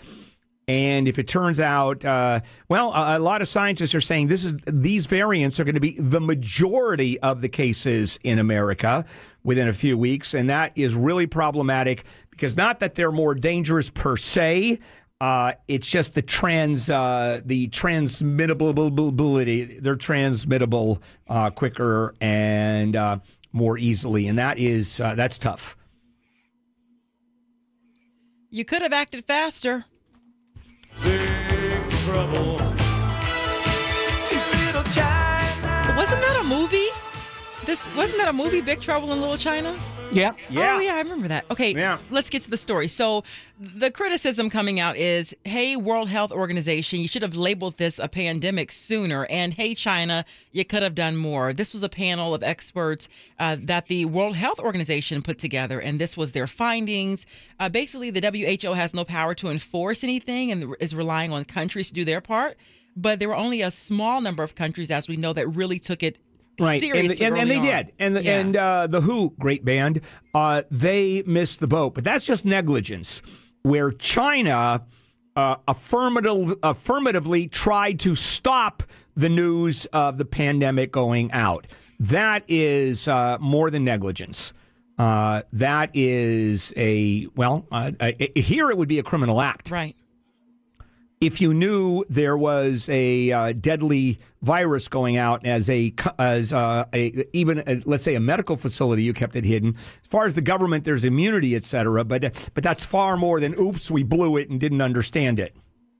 And 0.67 1.07
if 1.07 1.17
it 1.17 1.29
turns 1.29 1.61
out, 1.61 2.03
uh, 2.03 2.41
well, 2.67 2.91
a, 2.91 3.17
a 3.17 3.19
lot 3.19 3.41
of 3.41 3.47
scientists 3.47 3.95
are 3.95 4.01
saying 4.01 4.27
this 4.27 4.43
is 4.43 4.53
these 4.65 5.05
variants 5.05 5.61
are 5.61 5.63
going 5.63 5.75
to 5.75 5.81
be 5.81 5.95
the 5.97 6.19
majority 6.19 7.17
of 7.21 7.39
the 7.39 7.47
cases 7.47 8.19
in 8.25 8.37
America 8.37 9.05
within 9.45 9.69
a 9.69 9.73
few 9.73 9.97
weeks, 9.97 10.33
and 10.33 10.49
that 10.49 10.73
is 10.75 10.93
really 10.93 11.25
problematic 11.25 12.03
because 12.31 12.57
not 12.57 12.79
that 12.79 12.95
they're 12.95 13.13
more 13.13 13.33
dangerous 13.33 13.89
per 13.89 14.17
se. 14.17 14.79
Uh, 15.19 15.53
it's 15.67 15.87
just 15.87 16.13
the 16.13 16.21
trans, 16.21 16.91
uh, 16.91 17.41
the 17.43 17.67
transmittability. 17.69 19.81
They're 19.81 19.95
transmittable 19.95 21.01
uh, 21.27 21.49
quicker 21.49 22.13
and 22.21 22.95
uh, 22.95 23.17
more 23.51 23.79
easily, 23.79 24.27
and 24.27 24.37
that 24.37 24.59
is 24.59 24.99
uh, 24.99 25.15
that's 25.15 25.39
tough. 25.39 25.75
You 28.51 28.63
could 28.63 28.83
have 28.83 28.93
acted 28.93 29.25
faster. 29.25 29.85
Wasn't 35.97 36.21
that 36.21 36.39
a 36.41 36.43
movie? 36.43 36.89
This 37.65 37.83
wasn't 37.95 38.19
that 38.19 38.27
a 38.29 38.33
movie, 38.33 38.61
Big 38.61 38.81
Trouble 38.81 39.11
in 39.13 39.19
Little 39.19 39.37
China? 39.37 39.75
Yeah. 40.11 40.31
Yeah. 40.49 40.75
Oh 40.75 40.79
yeah, 40.79 40.95
I 40.95 40.99
remember 41.01 41.27
that. 41.27 41.45
Okay, 41.51 41.73
Yeah. 41.73 41.99
let's 42.09 42.29
get 42.29 42.41
to 42.43 42.49
the 42.49 42.57
story. 42.57 42.87
So 42.87 43.23
the 43.59 43.91
criticism 43.91 44.49
coming 44.49 44.79
out 44.79 44.95
is, 44.97 45.35
"Hey, 45.43 45.75
World 45.75 46.09
Health 46.09 46.31
Organization, 46.31 47.01
you 47.01 47.07
should 47.07 47.21
have 47.21 47.35
labeled 47.35 47.77
this 47.77 47.99
a 47.99 48.07
pandemic 48.07 48.71
sooner." 48.71 49.25
And 49.25 49.53
"Hey, 49.53 49.75
China, 49.75 50.25
you 50.51 50.63
could 50.65 50.81
have 50.81 50.95
done 50.95 51.17
more." 51.17 51.53
This 51.53 51.73
was 51.73 51.83
a 51.83 51.89
panel 51.89 52.33
of 52.33 52.41
experts 52.41 53.07
uh, 53.37 53.57
that 53.63 53.87
the 53.87 54.05
World 54.05 54.35
Health 54.37 54.59
Organization 54.59 55.21
put 55.21 55.37
together, 55.37 55.79
and 55.79 55.99
this 55.99 56.15
was 56.17 56.31
their 56.31 56.47
findings. 56.47 57.25
Uh, 57.59 57.69
basically, 57.69 58.09
the 58.09 58.21
WHO 58.21 58.73
has 58.73 58.93
no 58.93 59.03
power 59.03 59.35
to 59.35 59.49
enforce 59.49 60.03
anything 60.03 60.51
and 60.51 60.75
is 60.79 60.95
relying 60.95 61.31
on 61.31 61.43
countries 61.45 61.89
to 61.89 61.93
do 61.93 62.05
their 62.05 62.21
part. 62.21 62.57
But 62.95 63.19
there 63.19 63.27
were 63.27 63.35
only 63.35 63.61
a 63.61 63.69
small 63.69 64.21
number 64.21 64.41
of 64.41 64.55
countries, 64.55 64.89
as 64.89 65.07
we 65.07 65.17
know, 65.17 65.31
that 65.33 65.47
really 65.47 65.77
took 65.77 66.01
it 66.01 66.17
right 66.59 66.73
and, 66.75 66.81
seriously 66.81 67.25
and, 67.25 67.37
and 67.37 67.49
early 67.49 67.59
they 67.59 67.65
did. 67.83 67.93
And 67.99 68.15
the, 68.15 68.23
Yeah. 68.23 68.39
and 68.39 68.55
uh, 68.57 68.87
the 68.87 69.01
who 69.01 69.33
great 69.39 69.63
band 69.65 70.01
uh, 70.33 70.63
they 70.71 71.23
missed 71.25 71.59
the 71.59 71.67
boat. 71.67 71.93
But 71.95 72.03
that's 72.03 72.25
just 72.25 72.45
negligence 72.45 73.21
where 73.63 73.91
china 73.91 74.83
uh, 75.35 75.55
affirmative, 75.67 76.57
affirmatively 76.63 77.47
tried 77.47 77.99
to 77.99 78.15
stop 78.15 78.83
the 79.15 79.29
news 79.29 79.85
of 79.87 80.17
the 80.17 80.25
pandemic 80.25 80.91
going 80.91 81.31
out. 81.31 81.67
That 81.99 82.43
is 82.47 83.07
uh, 83.07 83.37
more 83.39 83.69
than 83.69 83.83
negligence. 83.83 84.53
Uh, 84.97 85.43
that 85.53 85.91
is 85.93 86.73
a 86.75 87.27
well 87.35 87.67
uh, 87.71 87.91
uh, 87.99 88.11
here 88.35 88.71
it 88.71 88.77
would 88.77 88.87
be 88.87 88.97
a 88.99 89.03
criminal 89.03 89.41
act. 89.41 89.69
Right. 89.69 89.95
If 91.19 91.41
you 91.41 91.53
knew 91.53 92.03
there 92.09 92.37
was 92.37 92.87
a 92.89 93.31
uh, 93.31 93.53
deadly 93.53 94.19
virus 94.41 94.87
going 94.87 95.17
out 95.17 95.45
as 95.45 95.69
a 95.69 95.93
as 96.19 96.53
uh, 96.53 96.85
a 96.93 97.25
even 97.33 97.63
a, 97.65 97.81
let's 97.85 98.03
say 98.03 98.15
a 98.15 98.19
medical 98.19 98.55
facility, 98.55 99.03
you 99.03 99.13
kept 99.13 99.35
it 99.35 99.43
hidden. 99.43 99.75
As 99.75 100.07
far 100.07 100.25
as 100.25 100.35
the 100.35 100.41
government, 100.41 100.83
there's 100.83 101.03
immunity, 101.03 101.55
et 101.55 101.63
cetera. 101.63 102.03
But 102.03 102.49
but 102.53 102.63
that's 102.63 102.85
far 102.85 103.17
more 103.17 103.39
than 103.39 103.59
oops, 103.59 103.89
we 103.89 104.03
blew 104.03 104.37
it 104.37 104.49
and 104.49 104.59
didn't 104.59 104.81
understand 104.81 105.39
it. 105.39 105.55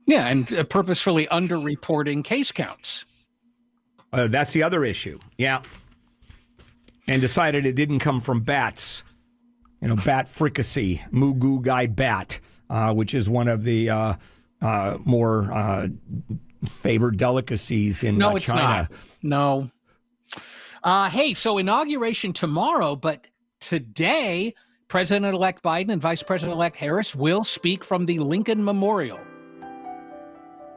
Yeah, 0.05 0.27
and 0.27 0.53
uh, 0.53 0.63
purposefully 0.63 1.27
underreporting 1.31 2.23
case 2.23 2.51
counts. 2.51 3.05
Uh, 4.13 4.27
that's 4.27 4.53
the 4.53 4.63
other 4.63 4.85
issue. 4.85 5.19
Yeah, 5.37 5.63
and 7.07 7.21
decided 7.21 7.65
it 7.65 7.73
didn't 7.73 7.99
come 7.99 8.21
from 8.21 8.41
bats. 8.41 9.03
You 9.81 9.89
know, 9.89 9.95
bat 9.95 10.27
fricassee, 10.27 11.03
mugu 11.11 11.61
gai 11.61 11.87
bat, 11.87 12.39
uh, 12.69 12.93
which 12.93 13.13
is 13.13 13.29
one 13.29 13.47
of 13.47 13.63
the 13.63 13.89
uh, 14.61 14.97
more 15.05 15.53
uh, 15.53 15.87
favored 16.65 17.17
delicacies 17.17 18.03
in 18.03 18.17
No, 18.17 18.31
uh, 18.31 18.35
it's 18.35 18.45
China. 18.45 18.61
not. 18.61 18.91
No. 19.21 19.71
Uh, 20.83 21.09
hey, 21.09 21.33
so 21.33 21.57
inauguration 21.57 22.33
tomorrow, 22.33 22.95
but 22.95 23.27
today, 23.59 24.53
President 24.87 25.35
elect 25.35 25.63
Biden 25.63 25.91
and 25.91 26.01
Vice 26.01 26.23
President 26.23 26.53
elect 26.53 26.77
Harris 26.77 27.13
will 27.13 27.43
speak 27.43 27.83
from 27.83 28.05
the 28.05 28.19
Lincoln 28.19 28.63
Memorial. 28.63 29.19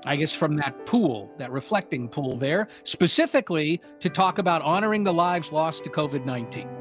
I 0.06 0.16
guess 0.16 0.32
from 0.34 0.56
that 0.56 0.86
pool, 0.86 1.30
that 1.36 1.52
reflecting 1.52 2.08
pool 2.08 2.36
there, 2.36 2.68
specifically 2.84 3.80
to 4.00 4.08
talk 4.08 4.38
about 4.38 4.62
honoring 4.62 5.04
the 5.04 5.12
lives 5.12 5.52
lost 5.52 5.84
to 5.84 5.90
COVID 5.90 6.24
19. 6.24 6.79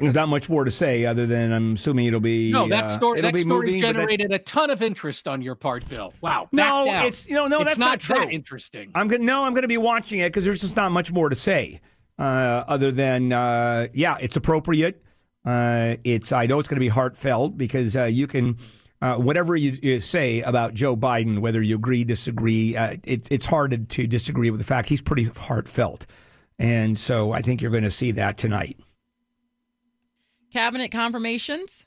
There's 0.00 0.14
not 0.14 0.28
much 0.28 0.48
more 0.48 0.64
to 0.64 0.70
say 0.70 1.04
other 1.04 1.26
than 1.26 1.52
I'm 1.52 1.74
assuming 1.74 2.06
it'll 2.06 2.20
be 2.20 2.50
No, 2.50 2.68
that 2.68 2.84
uh, 2.84 2.88
story, 2.88 3.18
it'll 3.18 3.32
that 3.32 3.38
story 3.38 3.60
moving, 3.66 3.80
but 3.80 3.86
that- 3.86 3.92
generated 3.94 4.32
a 4.32 4.38
ton 4.38 4.70
of 4.70 4.82
interest 4.82 5.28
on 5.28 5.42
your 5.42 5.54
part, 5.54 5.88
Bill. 5.88 6.12
Wow. 6.20 6.48
No, 6.52 6.86
down. 6.86 7.06
it's 7.06 7.28
you 7.28 7.34
know 7.34 7.46
no, 7.46 7.60
It's 7.60 7.70
that's 7.70 7.78
not, 7.78 8.00
true. 8.00 8.16
that 8.16 8.30
interesting. 8.30 8.90
I'm 8.94 9.08
gonna 9.08 9.24
no, 9.24 9.44
I'm 9.44 9.54
gonna 9.54 9.68
be 9.68 9.76
watching 9.78 10.20
it 10.20 10.28
because 10.30 10.44
there's 10.44 10.60
just 10.60 10.76
not 10.76 10.90
much 10.92 11.12
more 11.12 11.28
to 11.28 11.36
say 11.36 11.80
uh, 12.18 12.22
other 12.66 12.90
than 12.90 13.32
uh, 13.32 13.88
yeah, 13.92 14.16
it's 14.20 14.36
appropriate. 14.36 15.02
Uh, 15.44 15.96
it's 16.04 16.32
I 16.32 16.46
know 16.46 16.58
it's 16.58 16.68
gonna 16.68 16.80
be 16.80 16.88
heartfelt 16.88 17.56
because 17.56 17.94
uh, 17.96 18.04
you 18.04 18.26
can. 18.26 18.56
Uh, 19.02 19.16
whatever 19.16 19.56
you, 19.56 19.78
you 19.82 19.98
say 19.98 20.42
about 20.42 20.74
Joe 20.74 20.94
Biden, 20.94 21.38
whether 21.38 21.62
you 21.62 21.74
agree, 21.76 22.04
disagree, 22.04 22.76
uh, 22.76 22.96
it, 23.02 23.26
it's 23.30 23.46
hard 23.46 23.88
to 23.88 24.06
disagree 24.06 24.50
with 24.50 24.60
the 24.60 24.66
fact 24.66 24.90
he's 24.90 25.00
pretty 25.00 25.24
heartfelt. 25.24 26.04
And 26.58 26.98
so 26.98 27.32
I 27.32 27.40
think 27.40 27.62
you're 27.62 27.70
going 27.70 27.84
to 27.84 27.90
see 27.90 28.10
that 28.10 28.36
tonight. 28.36 28.78
Cabinet 30.52 30.90
confirmations. 30.90 31.84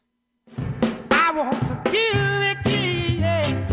I 1.12 1.32
want 1.36 1.62
security. 1.62 3.18
Yeah. 3.20 3.70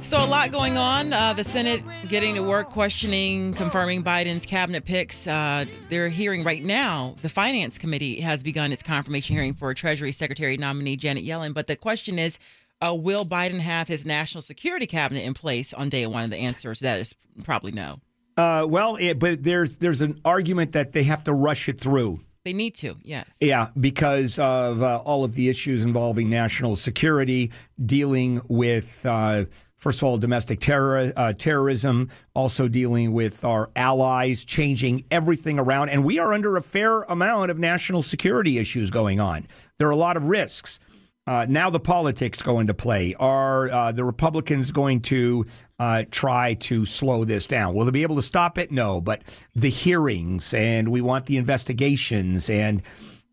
So, 0.00 0.24
a 0.24 0.24
lot 0.24 0.50
going 0.50 0.78
on. 0.78 1.12
Uh, 1.12 1.34
the 1.34 1.44
Senate 1.44 1.82
getting 2.08 2.34
to 2.36 2.42
work, 2.42 2.70
questioning, 2.70 3.52
confirming 3.52 4.02
Biden's 4.02 4.46
cabinet 4.46 4.86
picks. 4.86 5.26
Uh, 5.26 5.66
they're 5.90 6.08
hearing 6.08 6.44
right 6.44 6.62
now. 6.62 7.16
The 7.20 7.28
Finance 7.28 7.76
Committee 7.76 8.20
has 8.20 8.42
begun 8.42 8.72
its 8.72 8.82
confirmation 8.82 9.36
hearing 9.36 9.52
for 9.52 9.74
Treasury 9.74 10.12
Secretary 10.12 10.56
nominee 10.56 10.96
Janet 10.96 11.24
Yellen. 11.24 11.52
But 11.52 11.66
the 11.66 11.76
question 11.76 12.18
is 12.18 12.38
uh, 12.80 12.94
will 12.94 13.26
Biden 13.26 13.58
have 13.58 13.88
his 13.88 14.06
national 14.06 14.40
security 14.40 14.86
cabinet 14.86 15.24
in 15.24 15.34
place 15.34 15.74
on 15.74 15.88
day 15.88 16.06
one? 16.06 16.24
And 16.24 16.32
the 16.32 16.38
answer 16.38 16.70
is 16.70 16.80
that 16.80 17.00
is 17.00 17.14
probably 17.44 17.72
no. 17.72 17.98
Uh, 18.36 18.64
well, 18.68 18.96
it, 18.96 19.18
but 19.18 19.42
there's 19.42 19.76
there's 19.76 20.00
an 20.00 20.20
argument 20.24 20.72
that 20.72 20.92
they 20.92 21.02
have 21.02 21.24
to 21.24 21.32
rush 21.32 21.68
it 21.68 21.80
through. 21.80 22.20
They 22.44 22.52
need 22.52 22.74
to, 22.76 22.96
yes. 23.02 23.36
Yeah, 23.40 23.68
because 23.78 24.38
of 24.38 24.82
uh, 24.82 24.98
all 24.98 25.24
of 25.24 25.34
the 25.34 25.48
issues 25.48 25.82
involving 25.82 26.30
national 26.30 26.76
security, 26.76 27.50
dealing 27.84 28.40
with, 28.48 29.04
uh, 29.04 29.44
first 29.76 29.98
of 29.98 30.04
all, 30.04 30.18
domestic 30.18 30.60
terror, 30.60 31.12
uh, 31.16 31.32
terrorism, 31.34 32.08
also 32.34 32.68
dealing 32.68 33.12
with 33.12 33.44
our 33.44 33.70
allies, 33.76 34.44
changing 34.44 35.04
everything 35.10 35.58
around. 35.58 35.90
And 35.90 36.04
we 36.04 36.18
are 36.18 36.32
under 36.32 36.56
a 36.56 36.62
fair 36.62 37.02
amount 37.02 37.50
of 37.50 37.58
national 37.58 38.02
security 38.02 38.58
issues 38.58 38.90
going 38.90 39.20
on. 39.20 39.46
There 39.78 39.88
are 39.88 39.92
a 39.92 39.96
lot 39.96 40.16
of 40.16 40.24
risks. 40.24 40.78
Uh, 41.28 41.44
now 41.46 41.68
the 41.68 41.78
politics 41.78 42.40
go 42.40 42.58
into 42.58 42.72
play. 42.72 43.14
Are 43.20 43.70
uh, 43.70 43.92
the 43.92 44.02
Republicans 44.02 44.72
going 44.72 45.02
to 45.02 45.44
uh, 45.78 46.04
try 46.10 46.54
to 46.54 46.86
slow 46.86 47.26
this 47.26 47.46
down? 47.46 47.74
Will 47.74 47.84
they 47.84 47.90
be 47.90 48.02
able 48.02 48.16
to 48.16 48.22
stop 48.22 48.56
it? 48.56 48.72
No, 48.72 49.02
but 49.02 49.20
the 49.54 49.68
hearings 49.68 50.54
and 50.54 50.88
we 50.88 51.02
want 51.02 51.26
the 51.26 51.36
investigations 51.36 52.48
and 52.48 52.82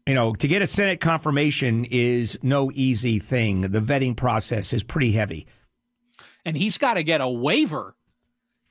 you 0.05 0.13
know 0.13 0.36
to 0.36 0.45
get 0.45 0.62
a 0.62 0.67
Senate 0.67 0.99
confirmation 0.99 1.86
is 1.86 2.38
no 2.43 2.69
easy 2.73 3.17
thing. 3.17 3.62
The 3.62 3.79
vetting 3.79 4.17
process 4.17 4.73
is 4.73 4.84
pretty 4.84 5.13
heavy, 5.13 5.47
and 6.43 6.58
he's 6.58 6.77
got 6.77 6.95
to 6.95 7.03
get 7.03 7.21
a 7.21 7.29
waiver 7.29 7.94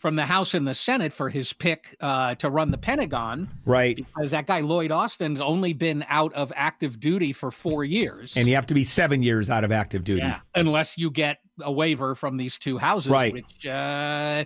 from 0.04 0.16
the 0.16 0.26
House 0.26 0.52
and 0.52 0.68
the 0.68 0.74
Senate 0.74 1.14
for 1.14 1.30
his 1.30 1.54
pick 1.54 1.96
uh, 1.98 2.34
to 2.34 2.50
run 2.50 2.70
the 2.70 2.76
Pentagon. 2.76 3.48
Right. 3.64 3.96
Because 3.96 4.32
that 4.32 4.46
guy, 4.46 4.60
Lloyd 4.60 4.90
Austin's 4.90 5.40
only 5.40 5.72
been 5.72 6.04
out 6.10 6.30
of 6.34 6.52
active 6.54 7.00
duty 7.00 7.32
for 7.32 7.50
four 7.50 7.84
years. 7.84 8.36
And 8.36 8.46
you 8.46 8.54
have 8.54 8.66
to 8.66 8.74
be 8.74 8.84
seven 8.84 9.22
years 9.22 9.48
out 9.48 9.64
of 9.64 9.72
active 9.72 10.04
duty. 10.04 10.20
Yeah. 10.20 10.40
Unless 10.54 10.98
you 10.98 11.10
get 11.10 11.38
a 11.62 11.72
waiver 11.72 12.14
from 12.14 12.36
these 12.36 12.58
two 12.58 12.76
houses. 12.76 13.10
Right. 13.10 13.32
Which, 13.32 13.64
uh, 13.64 14.44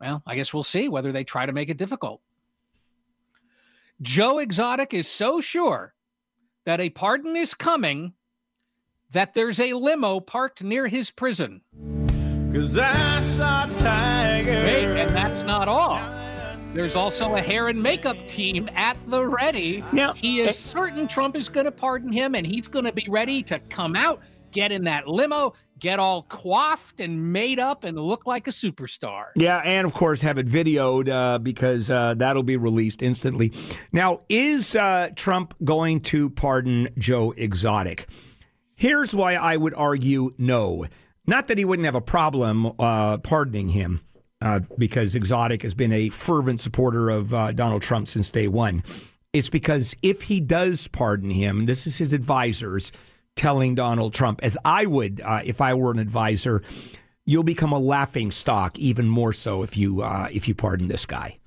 well, 0.00 0.24
I 0.26 0.34
guess 0.34 0.52
we'll 0.52 0.64
see 0.64 0.88
whether 0.88 1.12
they 1.12 1.22
try 1.22 1.46
to 1.46 1.52
make 1.52 1.68
it 1.68 1.76
difficult. 1.76 2.20
Joe 4.00 4.40
Exotic 4.40 4.92
is 4.92 5.06
so 5.06 5.40
sure 5.40 5.94
that 6.64 6.80
a 6.80 6.90
pardon 6.90 7.36
is 7.36 7.54
coming 7.54 8.14
that 9.12 9.34
there's 9.34 9.60
a 9.60 9.74
limo 9.74 10.18
parked 10.18 10.64
near 10.64 10.88
his 10.88 11.12
prison. 11.12 11.60
Cause 12.52 12.76
I 12.76 13.20
saw 13.20 13.64
Tiger. 13.76 14.50
Wait, 14.50 14.84
and 14.84 15.16
that's 15.16 15.42
not 15.42 15.68
all. 15.68 15.98
There's 16.74 16.94
also 16.94 17.36
a 17.36 17.40
hair 17.40 17.68
and 17.68 17.82
makeup 17.82 18.26
team 18.26 18.68
at 18.74 18.98
the 19.08 19.26
ready. 19.26 19.82
Now, 19.90 20.12
he 20.12 20.40
is 20.40 20.58
certain 20.58 21.08
Trump 21.08 21.34
is 21.34 21.48
going 21.48 21.64
to 21.64 21.72
pardon 21.72 22.12
him 22.12 22.34
and 22.34 22.46
he's 22.46 22.68
going 22.68 22.84
to 22.84 22.92
be 22.92 23.06
ready 23.08 23.42
to 23.44 23.58
come 23.58 23.96
out, 23.96 24.20
get 24.50 24.70
in 24.70 24.84
that 24.84 25.08
limo, 25.08 25.54
get 25.78 25.98
all 25.98 26.24
coiffed 26.24 27.00
and 27.00 27.32
made 27.32 27.58
up 27.58 27.84
and 27.84 27.98
look 27.98 28.26
like 28.26 28.46
a 28.46 28.50
superstar. 28.50 29.28
Yeah, 29.34 29.56
and 29.64 29.86
of 29.86 29.94
course 29.94 30.20
have 30.20 30.36
it 30.36 30.46
videoed 30.46 31.08
uh, 31.08 31.38
because 31.38 31.90
uh, 31.90 32.12
that'll 32.18 32.42
be 32.42 32.58
released 32.58 33.00
instantly. 33.00 33.50
Now, 33.92 34.20
is 34.28 34.76
uh, 34.76 35.08
Trump 35.16 35.54
going 35.64 36.00
to 36.02 36.28
pardon 36.28 36.90
Joe 36.98 37.32
Exotic? 37.34 38.08
Here's 38.74 39.14
why 39.14 39.36
I 39.36 39.56
would 39.56 39.72
argue 39.72 40.34
no. 40.36 40.86
Not 41.26 41.46
that 41.46 41.58
he 41.58 41.64
wouldn't 41.64 41.86
have 41.86 41.94
a 41.94 42.00
problem 42.00 42.72
uh, 42.78 43.18
pardoning 43.18 43.68
him, 43.68 44.00
uh, 44.40 44.60
because 44.76 45.14
Exotic 45.14 45.62
has 45.62 45.72
been 45.74 45.92
a 45.92 46.08
fervent 46.08 46.60
supporter 46.60 47.10
of 47.10 47.32
uh, 47.32 47.52
Donald 47.52 47.82
Trump 47.82 48.08
since 48.08 48.28
day 48.30 48.48
one. 48.48 48.82
It's 49.32 49.48
because 49.48 49.94
if 50.02 50.22
he 50.22 50.40
does 50.40 50.88
pardon 50.88 51.30
him, 51.30 51.66
this 51.66 51.86
is 51.86 51.98
his 51.98 52.12
advisors 52.12 52.90
telling 53.36 53.74
Donald 53.74 54.12
Trump, 54.12 54.40
as 54.42 54.58
I 54.64 54.84
would 54.86 55.20
uh, 55.24 55.40
if 55.44 55.60
I 55.60 55.74
were 55.74 55.92
an 55.92 55.98
advisor, 55.98 56.60
you'll 57.24 57.44
become 57.44 57.72
a 57.72 57.78
laughing 57.78 58.30
stock 58.30 58.78
even 58.78 59.08
more 59.08 59.32
so 59.32 59.62
if 59.62 59.76
you 59.76 60.02
uh, 60.02 60.28
if 60.30 60.48
you 60.48 60.54
pardon 60.54 60.88
this 60.88 61.06
guy. 61.06 61.38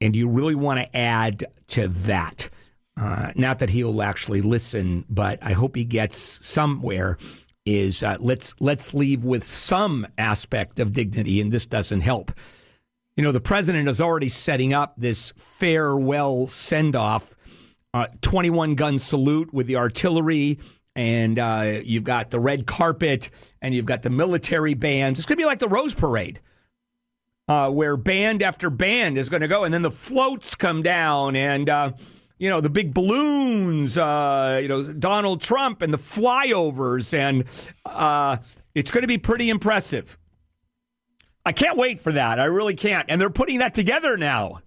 And 0.00 0.14
you 0.14 0.28
really 0.28 0.54
want 0.54 0.78
to 0.78 0.96
add 0.96 1.46
to 1.68 1.88
that. 1.88 2.50
Uh, 2.98 3.32
not 3.34 3.58
that 3.58 3.70
he'll 3.70 4.02
actually 4.02 4.42
listen, 4.42 5.06
but 5.08 5.38
I 5.42 5.52
hope 5.52 5.76
he 5.76 5.84
gets 5.84 6.46
somewhere 6.46 7.16
is 7.66 8.02
uh, 8.02 8.16
let's 8.20 8.54
let's 8.60 8.94
leave 8.94 9.24
with 9.24 9.44
some 9.44 10.06
aspect 10.16 10.78
of 10.78 10.92
dignity, 10.92 11.40
and 11.40 11.52
this 11.52 11.66
doesn't 11.66 12.00
help. 12.00 12.32
You 13.16 13.24
know, 13.24 13.32
the 13.32 13.40
president 13.40 13.88
is 13.88 14.00
already 14.00 14.28
setting 14.28 14.72
up 14.72 14.94
this 14.96 15.32
farewell 15.36 16.46
send 16.46 16.94
off, 16.94 17.34
uh, 17.92 18.06
21 18.20 18.74
gun 18.74 18.98
salute 18.98 19.52
with 19.52 19.66
the 19.66 19.76
artillery, 19.76 20.58
and 20.94 21.38
uh, 21.38 21.80
you've 21.82 22.04
got 22.04 22.30
the 22.30 22.38
red 22.38 22.66
carpet, 22.66 23.30
and 23.60 23.74
you've 23.74 23.86
got 23.86 24.02
the 24.02 24.10
military 24.10 24.74
bands. 24.74 25.18
It's 25.18 25.26
going 25.26 25.36
to 25.38 25.42
be 25.42 25.46
like 25.46 25.58
the 25.58 25.68
Rose 25.68 25.94
Parade. 25.94 26.40
Uh, 27.48 27.70
where 27.70 27.96
band 27.96 28.42
after 28.42 28.70
band 28.70 29.16
is 29.16 29.28
going 29.28 29.40
to 29.40 29.46
go, 29.46 29.62
and 29.62 29.72
then 29.72 29.82
the 29.82 29.90
floats 29.90 30.56
come 30.56 30.82
down, 30.82 31.36
and 31.36 31.70
uh, 31.70 31.92
you 32.38 32.50
know, 32.50 32.60
the 32.60 32.70
big 32.70 32.92
balloons, 32.92 33.96
uh, 33.96 34.58
you 34.60 34.68
know, 34.68 34.92
Donald 34.92 35.40
Trump 35.40 35.82
and 35.82 35.92
the 35.92 35.98
flyovers, 35.98 37.16
and 37.16 37.44
uh, 37.84 38.36
it's 38.74 38.90
going 38.90 39.02
to 39.02 39.08
be 39.08 39.18
pretty 39.18 39.48
impressive. 39.48 40.18
I 41.44 41.52
can't 41.52 41.76
wait 41.78 42.00
for 42.00 42.12
that. 42.12 42.40
I 42.40 42.44
really 42.44 42.74
can't. 42.74 43.06
And 43.08 43.20
they're 43.20 43.30
putting 43.30 43.60
that 43.60 43.72
together 43.72 44.16
now. 44.16 44.60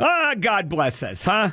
Ah, 0.00 0.34
God 0.38 0.68
bless 0.68 1.02
us, 1.02 1.24
huh? 1.24 1.52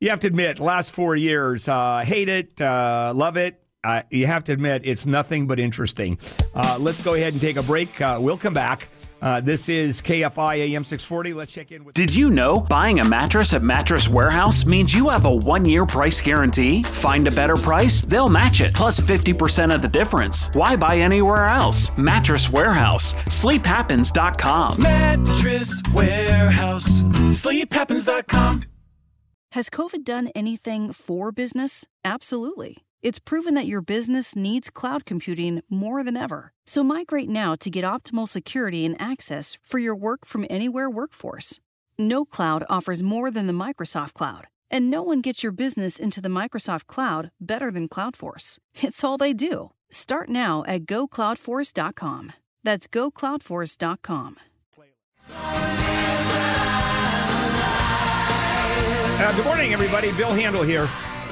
You 0.00 0.10
have 0.10 0.20
to 0.20 0.26
admit, 0.26 0.58
last 0.58 0.90
four 0.90 1.14
years, 1.14 1.68
uh, 1.68 2.00
hate 2.04 2.28
it, 2.28 2.60
uh, 2.60 3.12
love 3.14 3.36
it. 3.36 3.62
Uh, 3.84 4.02
you 4.10 4.26
have 4.26 4.44
to 4.44 4.52
admit, 4.52 4.82
it's 4.84 5.06
nothing 5.06 5.46
but 5.46 5.60
interesting. 5.60 6.18
Uh, 6.54 6.76
let's 6.80 7.02
go 7.02 7.14
ahead 7.14 7.32
and 7.32 7.40
take 7.40 7.56
a 7.56 7.62
break. 7.62 8.00
Uh, 8.00 8.18
we'll 8.20 8.36
come 8.36 8.52
back. 8.52 8.88
Uh, 9.22 9.40
this 9.40 9.68
is 9.68 10.00
KFI 10.00 10.56
AM 10.58 10.84
640. 10.84 11.34
Let's 11.34 11.52
check 11.52 11.72
in 11.72 11.84
with. 11.84 11.94
Did 11.94 12.14
you 12.14 12.30
know 12.30 12.60
buying 12.68 13.00
a 13.00 13.04
mattress 13.08 13.52
at 13.52 13.62
Mattress 13.62 14.08
Warehouse 14.08 14.64
means 14.64 14.94
you 14.94 15.08
have 15.08 15.24
a 15.26 15.34
one 15.36 15.64
year 15.64 15.84
price 15.86 16.20
guarantee? 16.20 16.82
Find 16.82 17.28
a 17.28 17.30
better 17.30 17.56
price? 17.56 18.00
They'll 18.00 18.28
match 18.28 18.60
it, 18.60 18.72
plus 18.74 19.00
50% 19.00 19.74
of 19.74 19.82
the 19.82 19.88
difference. 19.88 20.50
Why 20.54 20.76
buy 20.76 20.98
anywhere 20.98 21.46
else? 21.46 21.96
Mattress 21.98 22.50
Warehouse. 22.50 23.14
SleepHappens.com. 23.14 24.82
Mattress 24.82 25.82
Warehouse. 25.92 27.00
SleepHappens.com. 27.00 28.64
Has 29.52 29.68
COVID 29.68 30.04
done 30.04 30.28
anything 30.34 30.92
for 30.92 31.32
business? 31.32 31.84
Absolutely. 32.04 32.78
It's 33.02 33.18
proven 33.18 33.54
that 33.54 33.66
your 33.66 33.80
business 33.80 34.36
needs 34.36 34.68
cloud 34.68 35.06
computing 35.06 35.62
more 35.70 36.04
than 36.04 36.18
ever. 36.18 36.52
So 36.66 36.84
migrate 36.84 37.30
now 37.30 37.56
to 37.56 37.70
get 37.70 37.82
optimal 37.82 38.28
security 38.28 38.84
and 38.84 39.00
access 39.00 39.56
for 39.64 39.78
your 39.78 39.96
work 39.96 40.26
from 40.26 40.46
anywhere 40.50 40.90
workforce. 40.90 41.60
No 41.98 42.26
cloud 42.26 42.62
offers 42.68 43.02
more 43.02 43.30
than 43.30 43.46
the 43.46 43.54
Microsoft 43.54 44.12
Cloud, 44.12 44.48
and 44.70 44.90
no 44.90 45.02
one 45.02 45.22
gets 45.22 45.42
your 45.42 45.52
business 45.52 45.98
into 45.98 46.20
the 46.20 46.28
Microsoft 46.28 46.86
Cloud 46.88 47.30
better 47.40 47.70
than 47.70 47.88
Cloudforce. 47.88 48.58
It's 48.82 49.02
all 49.02 49.16
they 49.16 49.32
do. 49.32 49.70
Start 49.90 50.28
now 50.28 50.62
at 50.66 50.84
gocloudforce.com. 50.84 52.32
That's 52.62 52.86
gocloudforce.com. 52.86 54.36
Uh, 59.22 59.36
good 59.36 59.44
morning, 59.44 59.72
everybody. 59.72 60.12
Bill 60.12 60.32
Handel 60.32 60.62
here 60.62 60.88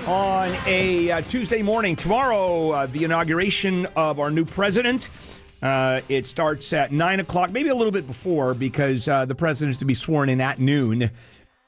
on 0.08 0.56
a 0.66 1.10
uh, 1.10 1.20
Tuesday 1.20 1.60
morning. 1.60 1.94
Tomorrow, 1.94 2.70
uh, 2.70 2.86
the 2.86 3.04
inauguration 3.04 3.84
of 3.94 4.18
our 4.18 4.30
new 4.30 4.46
president. 4.46 5.10
Uh, 5.60 6.00
it 6.08 6.26
starts 6.26 6.72
at 6.72 6.90
9 6.90 7.20
o'clock, 7.20 7.50
maybe 7.50 7.68
a 7.68 7.74
little 7.74 7.92
bit 7.92 8.06
before, 8.06 8.54
because 8.54 9.06
uh, 9.06 9.26
the 9.26 9.34
president 9.34 9.74
is 9.74 9.78
to 9.80 9.84
be 9.84 9.92
sworn 9.92 10.30
in 10.30 10.40
at 10.40 10.58
noon. 10.58 11.10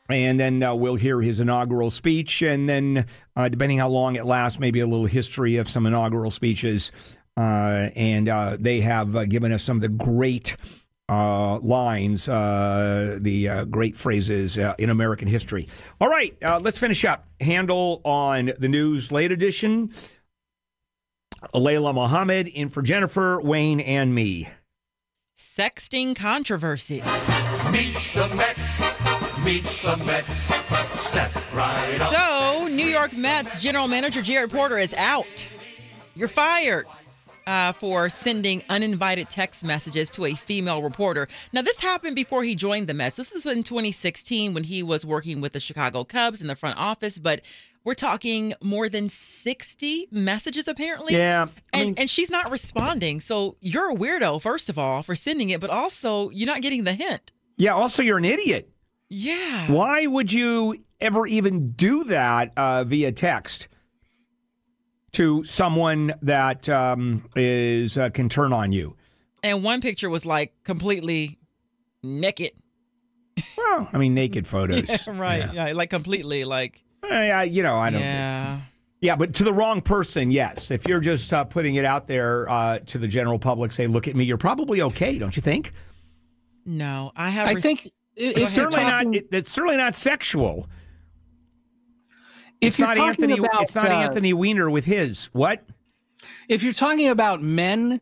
And 0.09 0.41
then 0.41 0.63
uh, 0.63 0.75
we'll 0.75 0.95
hear 0.95 1.21
his 1.21 1.39
inaugural 1.39 1.91
speech. 1.91 2.41
And 2.41 2.67
then, 2.67 3.05
uh, 3.37 3.51
depending 3.51 3.77
how 3.77 3.91
long 3.91 4.17
it 4.17 4.25
lasts, 4.25 4.59
maybe 4.59 4.81
a 4.81 4.87
little 4.87 5.05
history 5.05 5.59
of 5.59 5.69
some 5.69 5.85
inaugural 5.85 6.31
speeches. 6.31 6.93
and 7.37 8.27
they 8.59 8.81
have 8.81 9.29
given 9.29 9.53
us 9.53 9.63
some 9.63 9.77
of 9.77 9.83
the 9.83 9.89
great 9.91 10.57
uh, 11.11 11.59
lines, 11.59 12.29
uh, 12.29 13.19
the 13.21 13.49
uh, 13.49 13.65
great 13.65 13.97
phrases 13.97 14.57
uh, 14.57 14.75
in 14.79 14.91
American 14.91 15.27
history. 15.27 15.67
All 16.01 16.09
right, 16.09 16.37
uh, 16.43 16.61
let's 16.61 16.79
finish 16.79 17.05
up. 17.05 17.27
Handel 17.41 18.01
on 18.05 18.53
the 18.59 18.69
news 18.69 19.11
late 19.11 19.33
edition. 19.33 19.93
Layla 21.53 21.93
Mohammed 21.95 22.47
in 22.49 22.69
for 22.69 22.83
Jennifer, 22.83 23.41
Wayne, 23.41 23.81
and 23.81 24.15
me. 24.15 24.49
Sexting 25.37 26.15
controversy. 26.15 27.03
Meet 27.73 27.97
the 28.15 28.29
Mets. 28.37 28.81
Meet 29.45 29.65
the 29.83 29.97
Mets. 29.97 30.55
Step 31.01 31.33
right 31.53 32.01
up. 32.01 32.13
So, 32.13 32.69
New 32.69 32.87
York 32.87 33.17
Mets 33.17 33.61
general 33.61 33.89
manager 33.89 34.23
Jared 34.23 34.51
Porter 34.51 34.79
is 34.79 34.95
out. 34.95 35.49
You're 36.15 36.29
fired 36.29 36.87
uh, 37.51 37.73
for 37.73 38.09
sending 38.09 38.63
uninvited 38.69 39.29
text 39.29 39.65
messages 39.65 40.09
to 40.09 40.25
a 40.25 40.35
female 40.35 40.83
reporter. 40.83 41.27
Now, 41.53 41.63
this 41.63 41.81
happened 41.81 42.15
before 42.15 42.45
he 42.45 42.55
joined 42.55 42.87
the 42.87 42.95
Mets. 42.95 43.17
This 43.17 43.33
was 43.33 43.45
in 43.45 43.65
2016 43.65 44.55
when 44.55 44.63
he 44.63 44.85
was 44.85 45.05
working 45.05 45.41
with 45.41 45.53
the 45.53 45.59
Chicago 45.59 46.05
Cubs 46.05 46.41
in 46.41 46.47
the 46.47 46.55
front 46.55 46.79
office, 46.79 47.19
but 47.19 47.41
we're 47.83 47.95
talking 47.95 48.55
more 48.63 48.89
than 48.89 49.09
60 49.09 50.07
messages 50.13 50.69
apparently. 50.69 51.17
Yeah, 51.17 51.49
I 51.75 51.79
and, 51.79 51.87
mean- 51.87 51.95
and 51.99 52.09
she's 52.09 52.31
not 52.31 52.53
responding. 52.53 53.19
So 53.19 53.57
you're 53.61 53.91
a 53.91 53.97
weirdo, 53.97 54.41
first 54.41 54.71
of 54.71 54.79
all, 54.79 55.03
for 55.03 55.17
sending 55.17 55.51
it, 55.51 55.61
but 55.61 55.71
also 55.71 56.31
you're 56.31 56.47
not 56.47 56.63
getting 56.63 56.85
the 56.85 56.93
hint. 56.95 57.33
Yeah. 57.57 57.75
Also, 57.75 58.01
you're 58.01 58.19
an 58.19 58.25
idiot. 58.25 58.71
Yeah. 59.09 59.67
Why 59.67 60.07
would 60.07 60.33
you 60.33 60.85
ever 61.01 61.27
even 61.27 61.73
do 61.73 62.05
that 62.05 62.53
uh, 62.57 62.85
via 62.85 63.11
text 63.11 63.67
to 65.13 65.45
someone 65.45 66.15
that 66.23 66.69
um, 66.69 67.29
is 67.37 67.99
uh, 67.99 68.11
can 68.11 68.29
turn 68.29 68.53
on 68.53 68.73
you? 68.73 68.97
And 69.43 69.63
one 69.63 69.81
picture 69.81 70.11
was 70.11 70.27
like 70.27 70.55
completely 70.65 71.39
naked. 72.03 72.53
Well, 73.57 73.89
I 73.93 73.99
mean, 73.99 74.15
naked 74.15 74.47
photos. 74.47 74.89
Yeah, 74.89 75.19
right. 75.19 75.53
Yeah. 75.53 75.73
like 75.73 75.91
completely 75.91 76.45
like. 76.45 76.83
Uh, 77.03 77.41
you 77.41 77.63
know, 77.63 77.79
I 77.79 77.91
don't. 77.91 78.01
Yeah. 78.01 78.61
Yeah, 79.03 79.17
but 79.17 79.35
to 79.37 79.45
the 79.45 79.53
wrong 79.53 79.81
person, 79.81 80.31
yes. 80.31 80.71
If 80.71 80.87
you're 80.87 81.01
just 81.01 81.33
uh, 81.33 81.45
putting 81.45 81.77
it 81.77 81.87
out 81.87 82.07
there 82.07 82.49
uh, 82.51 82.81
to 82.81 82.99
the 82.99 83.09
general 83.09 83.39
public, 83.39 83.73
say, 83.73 83.87
"Look 83.87 84.07
at 84.07 84.15
me," 84.15 84.25
you're 84.25 84.37
probably 84.37 84.83
okay, 84.83 85.19
don't 85.19 85.35
you 85.35 85.41
think? 85.41 85.73
No, 86.67 87.11
I 87.17 87.31
have. 87.31 87.49
I 87.49 87.53
res- 87.53 87.63
think 87.63 87.85
Go 87.85 87.91
if 88.17 88.37
It's 88.37 88.53
certainly 88.53 88.85
not. 88.85 89.15
It, 89.15 89.29
it's 89.33 89.51
certainly 89.51 89.79
not 89.79 89.95
sexual. 89.95 90.69
If 92.61 92.69
it's 92.69 92.79
you're 92.79 92.89
not 92.89 92.97
talking 92.97 93.09
Anthony. 93.31 93.39
about, 93.39 93.63
it's 93.63 93.75
not 93.75 93.87
uh, 93.87 93.91
Anthony 93.91 94.33
Weiner 94.33 94.71
with 94.71 94.85
his 94.85 95.27
what? 95.33 95.65
if 96.49 96.63
you're 96.63 96.73
talking 96.75 97.09
about 97.09 97.43
men 97.43 98.01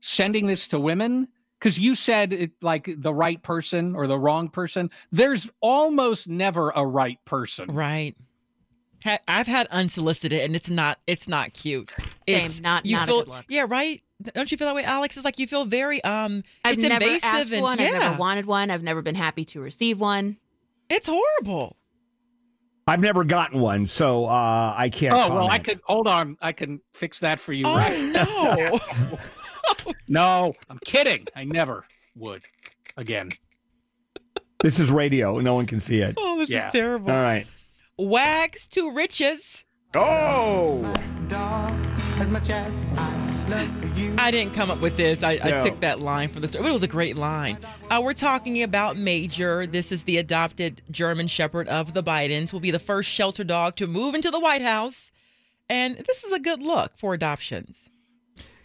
sending 0.00 0.46
this 0.46 0.66
to 0.68 0.80
women 0.80 1.28
because 1.58 1.78
you 1.78 1.94
said 1.94 2.32
it 2.32 2.50
like 2.62 2.88
the 2.96 3.14
right 3.14 3.40
person 3.42 3.94
or 3.94 4.06
the 4.08 4.18
wrong 4.18 4.48
person 4.48 4.90
there's 5.12 5.48
almost 5.60 6.26
never 6.26 6.70
a 6.70 6.84
right 6.84 7.18
person 7.24 7.68
Right. 7.72 8.16
I've 9.26 9.46
had 9.46 9.66
unsolicited, 9.68 10.42
and 10.42 10.54
it's 10.54 10.68
not. 10.68 10.98
It's 11.06 11.26
not 11.26 11.54
cute. 11.54 11.90
Same, 12.28 12.44
It's, 12.44 12.60
not- 12.60 12.84
you 12.84 12.96
not 12.96 13.08
a 13.08 13.12
good 13.12 13.28
look. 13.28 13.44
Yeah, 13.48 13.64
right. 13.66 14.02
Don't 14.34 14.52
you 14.52 14.58
feel 14.58 14.66
that 14.66 14.74
way, 14.74 14.84
Alex? 14.84 15.16
It's 15.16 15.24
like 15.24 15.38
you 15.38 15.46
feel 15.46 15.64
very 15.64 16.04
um. 16.04 16.42
I've 16.66 16.74
it's 16.74 16.82
never 16.82 17.02
invasive 17.02 17.24
asked 17.24 17.48
for 17.48 17.54
and 17.54 17.62
one. 17.62 17.78
yeah, 17.78 17.86
I've 17.86 17.92
never 18.00 18.16
wanted 18.18 18.44
one. 18.44 18.70
I've 18.70 18.82
never 18.82 19.00
been 19.00 19.14
happy 19.14 19.46
to 19.46 19.60
receive 19.62 19.98
one. 20.00 20.36
it's 20.90 21.06
horrible. 21.10 21.78
I've 22.90 23.00
never 23.00 23.24
gotten 23.24 23.60
one, 23.60 23.86
so 23.86 24.26
uh, 24.26 24.74
I 24.76 24.88
can't. 24.90 25.14
oh 25.14 25.34
well 25.34 25.48
i 25.50 25.58
could 25.58 25.80
hold 25.84 26.08
on 26.08 26.36
i 26.40 26.52
can 26.52 26.80
fix 26.92 27.20
that 27.20 27.38
for 27.40 27.52
you 27.52 27.66
Oh 27.66 27.76
right 27.76 28.12
no. 28.12 28.80
no 30.08 30.54
i'm 30.68 30.78
kidding 30.84 31.26
i 31.36 31.44
never 31.44 31.84
would 32.16 32.42
again 32.96 33.30
This 34.62 34.78
is 34.80 34.90
radio; 34.90 35.38
no 35.40 35.54
one 35.54 35.64
can 35.66 35.80
see 35.80 36.00
it. 36.00 36.14
oh, 36.18 36.38
this 36.38 36.50
Yeah. 36.50 36.66
is 36.66 36.72
terrible. 36.72 37.10
All 37.10 37.22
right. 37.22 37.46
Wags 37.96 38.66
to 38.68 38.90
riches. 38.92 39.64
Oh, 39.94 40.82
As 42.20 42.30
much 42.30 42.50
as 42.50 42.78
I 42.96 43.48
love 43.48 43.98
you. 43.98 44.14
I 44.18 44.30
didn't 44.30 44.52
come 44.52 44.70
up 44.70 44.80
with 44.82 44.96
this. 44.98 45.22
I, 45.22 45.40
I 45.42 45.60
took 45.60 45.80
that 45.80 46.00
line 46.00 46.28
from 46.28 46.42
the 46.42 46.48
story, 46.48 46.62
but 46.62 46.68
it 46.68 46.72
was 46.72 46.82
a 46.82 46.88
great 46.88 47.16
line. 47.16 47.56
Uh, 47.88 48.00
we're 48.04 48.12
talking 48.12 48.62
about 48.62 48.98
Major. 48.98 49.66
This 49.66 49.90
is 49.90 50.02
the 50.02 50.18
adopted 50.18 50.82
German 50.90 51.28
Shepherd 51.28 51.66
of 51.68 51.94
the 51.94 52.02
Bidens. 52.02 52.52
Will 52.52 52.60
be 52.60 52.70
the 52.70 52.78
first 52.78 53.08
shelter 53.08 53.42
dog 53.42 53.76
to 53.76 53.86
move 53.86 54.14
into 54.14 54.30
the 54.30 54.38
White 54.38 54.60
House, 54.60 55.12
and 55.70 55.96
this 55.96 56.22
is 56.22 56.30
a 56.30 56.38
good 56.38 56.60
look 56.60 56.94
for 56.94 57.14
adoptions. 57.14 57.88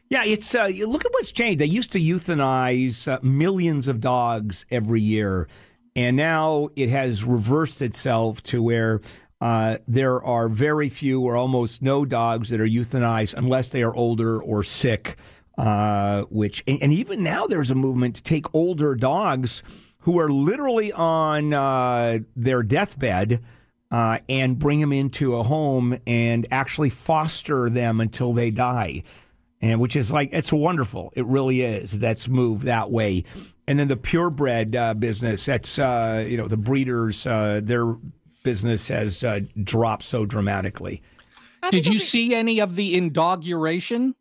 yeah. 0.09 0.25
It's 0.25 0.53
uh, 0.53 0.67
look 0.85 1.05
at 1.05 1.13
what's 1.13 1.31
changed. 1.31 1.59
They 1.59 1.65
used 1.65 1.93
to 1.93 1.99
euthanize 1.99 3.07
uh, 3.07 3.19
millions 3.23 3.87
of 3.87 4.01
dogs 4.01 4.65
every 4.69 5.01
year, 5.01 5.47
and 5.95 6.17
now 6.17 6.67
it 6.75 6.89
has 6.89 7.23
reversed 7.23 7.81
itself 7.81 8.43
to 8.43 8.61
where. 8.61 8.99
Uh, 9.41 9.77
there 9.87 10.23
are 10.23 10.47
very 10.47 10.89
few 10.89 11.21
or 11.21 11.35
almost 11.35 11.81
no 11.81 12.05
dogs 12.05 12.49
that 12.49 12.59
are 12.61 12.67
euthanized 12.67 13.33
unless 13.33 13.69
they 13.69 13.83
are 13.83 13.95
older 13.95 14.41
or 14.41 14.63
sick. 14.63 15.17
Uh, 15.57 16.23
which 16.23 16.61
and, 16.67 16.81
and 16.81 16.91
even 16.91 17.23
now 17.23 17.47
there's 17.47 17.71
a 17.71 17.75
movement 17.75 18.15
to 18.15 18.23
take 18.23 18.53
older 18.53 18.93
dogs 18.93 19.63
who 19.99 20.19
are 20.19 20.29
literally 20.29 20.91
on 20.91 21.53
uh, 21.53 22.19
their 22.35 22.61
deathbed 22.61 23.41
uh, 23.89 24.19
and 24.27 24.59
bring 24.59 24.81
them 24.81 24.91
into 24.91 25.35
a 25.35 25.43
home 25.43 25.97
and 26.05 26.45
actually 26.51 26.89
foster 26.89 27.69
them 27.69 28.01
until 28.01 28.33
they 28.33 28.51
die. 28.51 29.03
And 29.61 29.79
which 29.79 29.95
is 29.95 30.11
like, 30.11 30.29
it's 30.33 30.51
wonderful. 30.51 31.13
It 31.15 31.25
really 31.25 31.61
is. 31.61 31.97
That's 31.97 32.27
moved 32.27 32.63
that 32.63 32.91
way. 32.91 33.23
And 33.67 33.79
then 33.79 33.87
the 33.87 33.97
purebred 33.97 34.75
uh, 34.75 34.93
business, 34.93 35.45
that's, 35.45 35.79
uh, 35.79 36.25
you 36.27 36.37
know, 36.37 36.47
the 36.47 36.57
breeders, 36.57 37.25
uh, 37.25 37.61
their 37.63 37.95
business 38.45 38.87
has 38.87 39.23
uh, 39.25 39.41
dropped 39.63 40.03
so 40.03 40.25
dramatically. 40.25 41.01
did 41.71 41.85
you 41.85 41.99
see 41.99 42.33
any 42.33 42.61
of 42.61 42.77
the 42.77 42.95
inauguration 42.95 44.15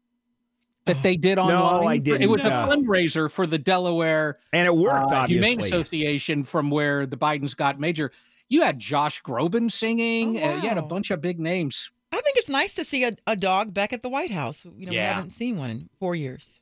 that 0.87 1.01
they 1.05 1.17
did 1.17 1.39
online? 1.39 1.55
No, 1.55 1.63
online 1.63 2.03
I 2.09 2.23
it 2.23 2.29
was 2.29 2.43
didn't, 2.43 2.53
a 2.53 2.67
fundraiser 2.67 3.31
for 3.31 3.47
the 3.47 3.59
delaware 3.59 4.39
And 4.53 4.67
it 4.67 4.75
worked, 4.75 5.13
uh, 5.13 5.27
Humane. 5.27 5.61
Association 5.61 6.43
from 6.43 6.71
where 6.71 7.07
the 7.07 7.17
Bidens 7.17 7.55
got 7.55 7.79
major. 7.79 8.11
You 8.49 8.63
had 8.63 8.81
Josh 8.81 9.23
Groban 9.23 9.71
singing. 9.71 10.43
Oh, 10.43 10.45
uh, 10.45 10.55
you 10.57 10.69
had 10.69 10.79
a 10.79 10.83
bunch 10.83 11.11
of 11.11 11.21
big 11.21 11.39
names. 11.39 11.91
I 12.11 12.21
think 12.21 12.37
it's 12.37 12.49
nice 12.49 12.75
to 12.75 12.85
see 12.85 13.05
a, 13.05 13.13
a 13.27 13.37
dog 13.37 13.75
back 13.75 13.93
at 13.93 14.03
the 14.03 14.09
White 14.09 14.31
House. 14.31 14.65
You 14.65 14.87
know, 14.87 14.91
we 14.93 14.99
haven't 14.99 15.33
seen 15.33 15.57
one 15.57 15.71
in 15.71 15.89
four 15.99 16.15
years. 16.15 16.61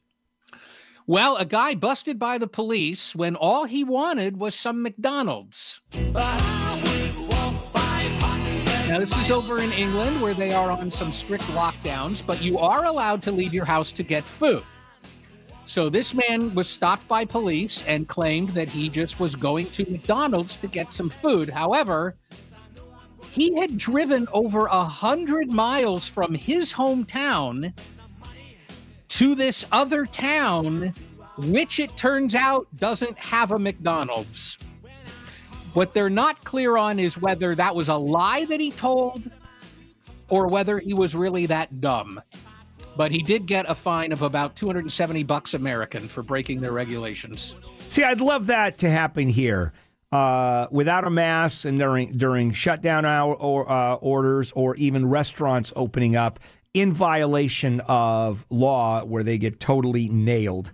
Well, 1.07 1.37
a 1.37 1.45
guy 1.45 1.75
busted 1.75 2.19
by 2.19 2.39
the 2.39 2.47
police 2.47 3.15
when 3.15 3.37
all 3.37 3.65
he 3.65 3.85
wanted 3.85 4.37
was 4.37 4.55
some 4.55 4.83
McDonald's. 4.83 5.81
Now, 8.89 8.99
this 8.99 9.17
is 9.17 9.31
over 9.31 9.61
in 9.61 9.73
England 9.73 10.21
where 10.21 10.35
they 10.35 10.53
are 10.53 10.71
on 10.71 10.91
some 10.91 11.13
strict 11.13 11.45
lockdowns, 11.45 12.25
but 12.27 12.43
you 12.43 12.59
are 12.59 12.85
allowed 12.85 13.23
to 13.23 13.33
leave 13.33 13.55
your 13.55 13.65
house 13.65 13.91
to 13.93 14.03
get 14.03 14.23
food. 14.23 14.63
So 15.65 15.89
this 15.89 16.13
man 16.13 16.55
was 16.55 16.69
stopped 16.69 17.09
by 17.09 17.25
police 17.25 17.83
and 17.87 18.07
claimed 18.07 18.51
that 18.51 18.69
he 18.69 18.91
just 18.91 19.19
was 19.19 19.35
going 19.35 19.71
to 19.71 19.91
McDonald's 19.91 20.57
to 20.57 20.67
get 20.67 20.93
some 20.93 21.09
food. 21.09 21.49
However, 21.49 22.17
he 23.31 23.59
had 23.59 23.79
driven 23.79 24.29
over 24.33 24.67
a 24.67 24.85
hundred 24.85 25.51
miles 25.51 26.07
from 26.07 26.35
his 26.35 26.71
hometown 26.71 27.73
to 29.09 29.35
this 29.35 29.65
other 29.73 30.05
town, 30.05 30.93
which 31.39 31.79
it 31.79 31.97
turns 31.97 32.35
out 32.35 32.67
doesn't 32.77 33.17
have 33.17 33.53
a 33.53 33.59
McDonald's. 33.59 34.59
What 35.75 35.95
they're 35.95 36.11
not 36.11 36.45
clear 36.45 36.77
on 36.77 36.99
is 36.99 37.17
whether 37.17 37.55
that 37.55 37.75
was 37.75 37.89
a 37.89 37.97
lie 37.97 38.45
that 38.45 38.61
he 38.61 38.71
told 38.71 39.23
or 40.29 40.47
whether 40.47 40.79
he 40.79 40.93
was 40.93 41.15
really 41.15 41.47
that 41.47 41.81
dumb. 41.81 42.21
But 42.97 43.11
he 43.11 43.23
did 43.23 43.47
get 43.47 43.65
a 43.71 43.75
fine 43.75 44.13
of 44.13 44.21
about 44.21 44.55
270 44.55 45.23
bucks 45.23 45.55
American 45.55 46.09
for 46.09 46.23
breaking 46.23 46.61
their 46.61 46.73
regulations. 46.73 47.55
See, 47.89 48.03
I'd 48.03 48.21
love 48.21 48.47
that 48.47 48.79
to 48.79 48.91
happen 48.91 49.29
here. 49.29 49.73
Uh, 50.11 50.67
without 50.71 51.07
a 51.07 51.11
mask 51.11 51.65
and 51.65 51.79
during 51.79 52.19
during 52.19 52.53
shutdown 52.53 53.07
hour 53.07 53.35
or 53.35 53.71
uh, 53.71 53.95
orders 53.95 54.53
or 54.55 54.77
even 54.77 55.09
restaurants 55.09 55.73
opening 55.75 56.17
up 56.17 56.39
in 56.75 56.93
violation 56.93 57.81
of 57.87 58.45
law 58.51 59.03
where 59.05 59.23
they 59.23 59.39
get 59.39 59.59
totally 59.59 60.09
nailed. 60.09 60.71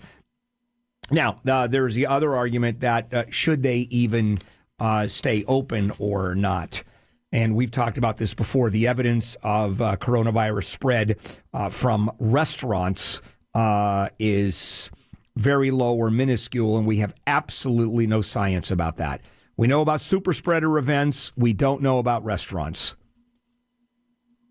Now, 1.12 1.40
uh, 1.46 1.68
there's 1.68 1.94
the 1.94 2.06
other 2.06 2.34
argument 2.34 2.80
that 2.80 3.14
uh, 3.14 3.24
should 3.30 3.62
they 3.62 3.86
even 3.90 4.40
uh, 4.78 5.08
stay 5.08 5.44
open 5.46 5.92
or 5.98 6.34
not? 6.34 6.82
And 7.30 7.54
we've 7.54 7.70
talked 7.70 7.98
about 7.98 8.16
this 8.16 8.32
before. 8.32 8.70
The 8.70 8.86
evidence 8.86 9.36
of 9.42 9.82
uh, 9.82 9.96
coronavirus 9.96 10.64
spread 10.64 11.18
uh, 11.52 11.68
from 11.68 12.10
restaurants 12.18 13.20
uh, 13.54 14.08
is 14.18 14.90
very 15.36 15.70
low 15.70 15.94
or 15.94 16.10
minuscule, 16.10 16.78
and 16.78 16.86
we 16.86 16.98
have 16.98 17.14
absolutely 17.26 18.06
no 18.06 18.22
science 18.22 18.70
about 18.70 18.96
that. 18.96 19.20
We 19.56 19.66
know 19.66 19.82
about 19.82 20.00
super 20.00 20.32
spreader 20.32 20.78
events. 20.78 21.32
We 21.36 21.52
don't 21.52 21.82
know 21.82 21.98
about 21.98 22.24
restaurants, 22.24 22.94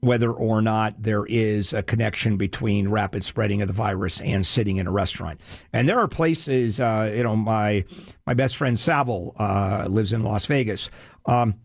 whether 0.08 0.32
or 0.32 0.62
not 0.62 0.96
there 1.04 1.26
is 1.26 1.74
a 1.74 1.84
connection 1.84 2.38
between 2.38 2.88
rapid 2.88 3.24
spreading 3.24 3.62
of 3.62 3.68
the 3.68 3.74
virus 3.74 4.22
and 4.22 4.46
sitting 4.46 4.78
in 4.78 4.88
a 4.88 4.92
restaurant. 4.92 5.40
And 5.74 5.88
there 5.88 6.00
are 6.00 6.08
places, 6.08 6.80
uh, 6.80 7.12
you 7.14 7.24
know, 7.24 7.36
my 7.36 7.84
my 8.26 8.34
best 8.34 8.58
friend 8.58 8.80
Saville 8.80 9.36
uh, 9.38 9.86
lives 9.90 10.14
in 10.14 10.24
Las 10.24 10.46
Vegas. 10.46 10.90
Um, 11.26 11.56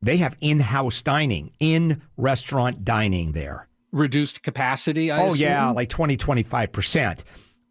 they 0.00 0.16
have 0.16 0.36
in-house 0.40 1.00
dining, 1.02 1.52
in-restaurant 1.60 2.84
dining 2.84 3.32
there. 3.32 3.68
Reduced 3.92 4.42
capacity, 4.42 5.12
I 5.12 5.22
oh, 5.22 5.34
yeah, 5.34 5.70
like 5.70 5.90
20, 5.90 6.16
25%. 6.16 7.20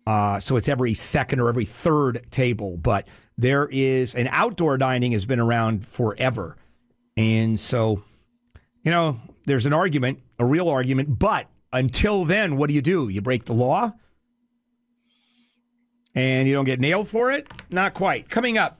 Uh, 0.08 0.40
so 0.40 0.56
it's 0.56 0.70
every 0.70 0.94
second 0.94 1.42
or 1.42 1.50
every 1.50 1.66
third 1.66 2.26
table. 2.32 2.78
But 2.78 3.08
there 3.38 3.68
is 3.70 4.16
an 4.16 4.30
outdoor 4.32 4.78
dining 4.78 5.12
has 5.12 5.26
been 5.26 5.40
around 5.40 5.86
forever. 5.86 6.56
And 7.18 7.60
so, 7.60 8.02
you 8.84 8.92
know, 8.92 9.20
there's 9.46 9.66
an 9.66 9.74
argument, 9.74 10.20
a 10.40 10.46
real 10.46 10.70
argument. 10.70 11.20
But 11.20 11.48
until 11.74 12.26
then, 12.26 12.58
what 12.58 12.68
do 12.68 12.74
you 12.74 12.82
do? 12.82 13.10
You 13.10 13.22
break 13.22 13.46
the 13.46 13.54
law? 13.54 13.94
And 16.14 16.48
you 16.48 16.54
don't 16.54 16.66
get 16.66 16.80
nailed 16.80 17.08
for 17.08 17.32
it? 17.32 17.48
Not 17.70 17.94
quite. 17.94 18.30
Coming 18.30 18.58
up, 18.58 18.80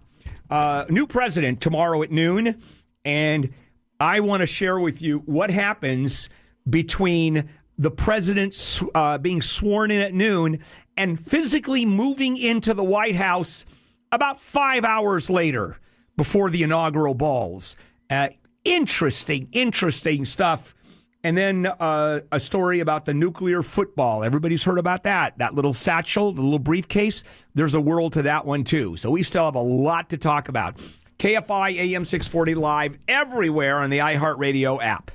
uh, 0.50 0.86
new 0.90 1.08
president 1.08 1.62
tomorrow 1.62 2.02
at 2.04 2.12
noon. 2.12 2.62
And 3.06 3.54
I 4.00 4.20
want 4.20 4.42
to 4.42 4.48
share 4.48 4.80
with 4.80 5.02
you 5.02 5.20
what 5.20 5.50
happens 5.50 6.30
between 6.70 7.50
the 7.78 7.92
president 7.92 8.82
uh, 8.94 9.18
being 9.18 9.42
sworn 9.42 9.92
in 9.92 10.02
at 10.02 10.14
noon 10.14 10.60
and 10.98 11.26
physically 11.26 11.86
moving 11.86 12.38
into 12.38 12.74
the 12.74 12.84
White 12.84 13.16
House 13.16 13.66
about 14.12 14.40
five 14.40 14.84
hours 14.84 15.30
later 15.30 15.80
before 16.18 16.50
the 16.50 16.64
inaugural 16.64 17.14
balls. 17.14 17.76
Uh, 18.10 18.30
interesting, 18.64 19.48
interesting 19.52 20.26
stuff. 20.26 20.76
And 21.24 21.38
then 21.38 21.68
uh, 21.68 22.22
a 22.32 22.40
story 22.40 22.80
about 22.80 23.06
the 23.06 23.14
nuclear 23.14 23.62
football. 23.62 24.24
Everybody's 24.24 24.64
heard 24.64 24.80
about 24.80 25.04
that. 25.04 25.38
That 25.38 25.54
little 25.54 25.74
satchel, 25.74 26.32
the 26.32 26.42
little 26.42 26.60
briefcase. 26.60 27.24
There's 27.54 27.76
a 27.76 27.82
world 27.82 28.14
to 28.14 28.24
that 28.24 28.46
one, 28.46 28.64
too. 28.64 28.98
So 28.98 29.12
we 29.12 29.22
still 29.22 29.46
have 29.46 29.56
a 29.56 29.60
lot 29.60 30.10
to 30.10 30.18
talk 30.18 30.50
about. 30.50 30.78
KFI 31.20 31.78
AM 31.78 32.06
640 32.06 32.56
live 32.56 32.98
everywhere 33.08 33.78
on 33.78 33.92
the 33.92 34.00
iHeartRadio 34.00 34.82
app. 34.82 35.12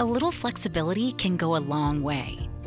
A 0.00 0.04
little 0.04 0.32
flexibility 0.32 1.12
can 1.12 1.36
go 1.36 1.56
a 1.56 1.58
long 1.58 2.02
way. 2.02 2.48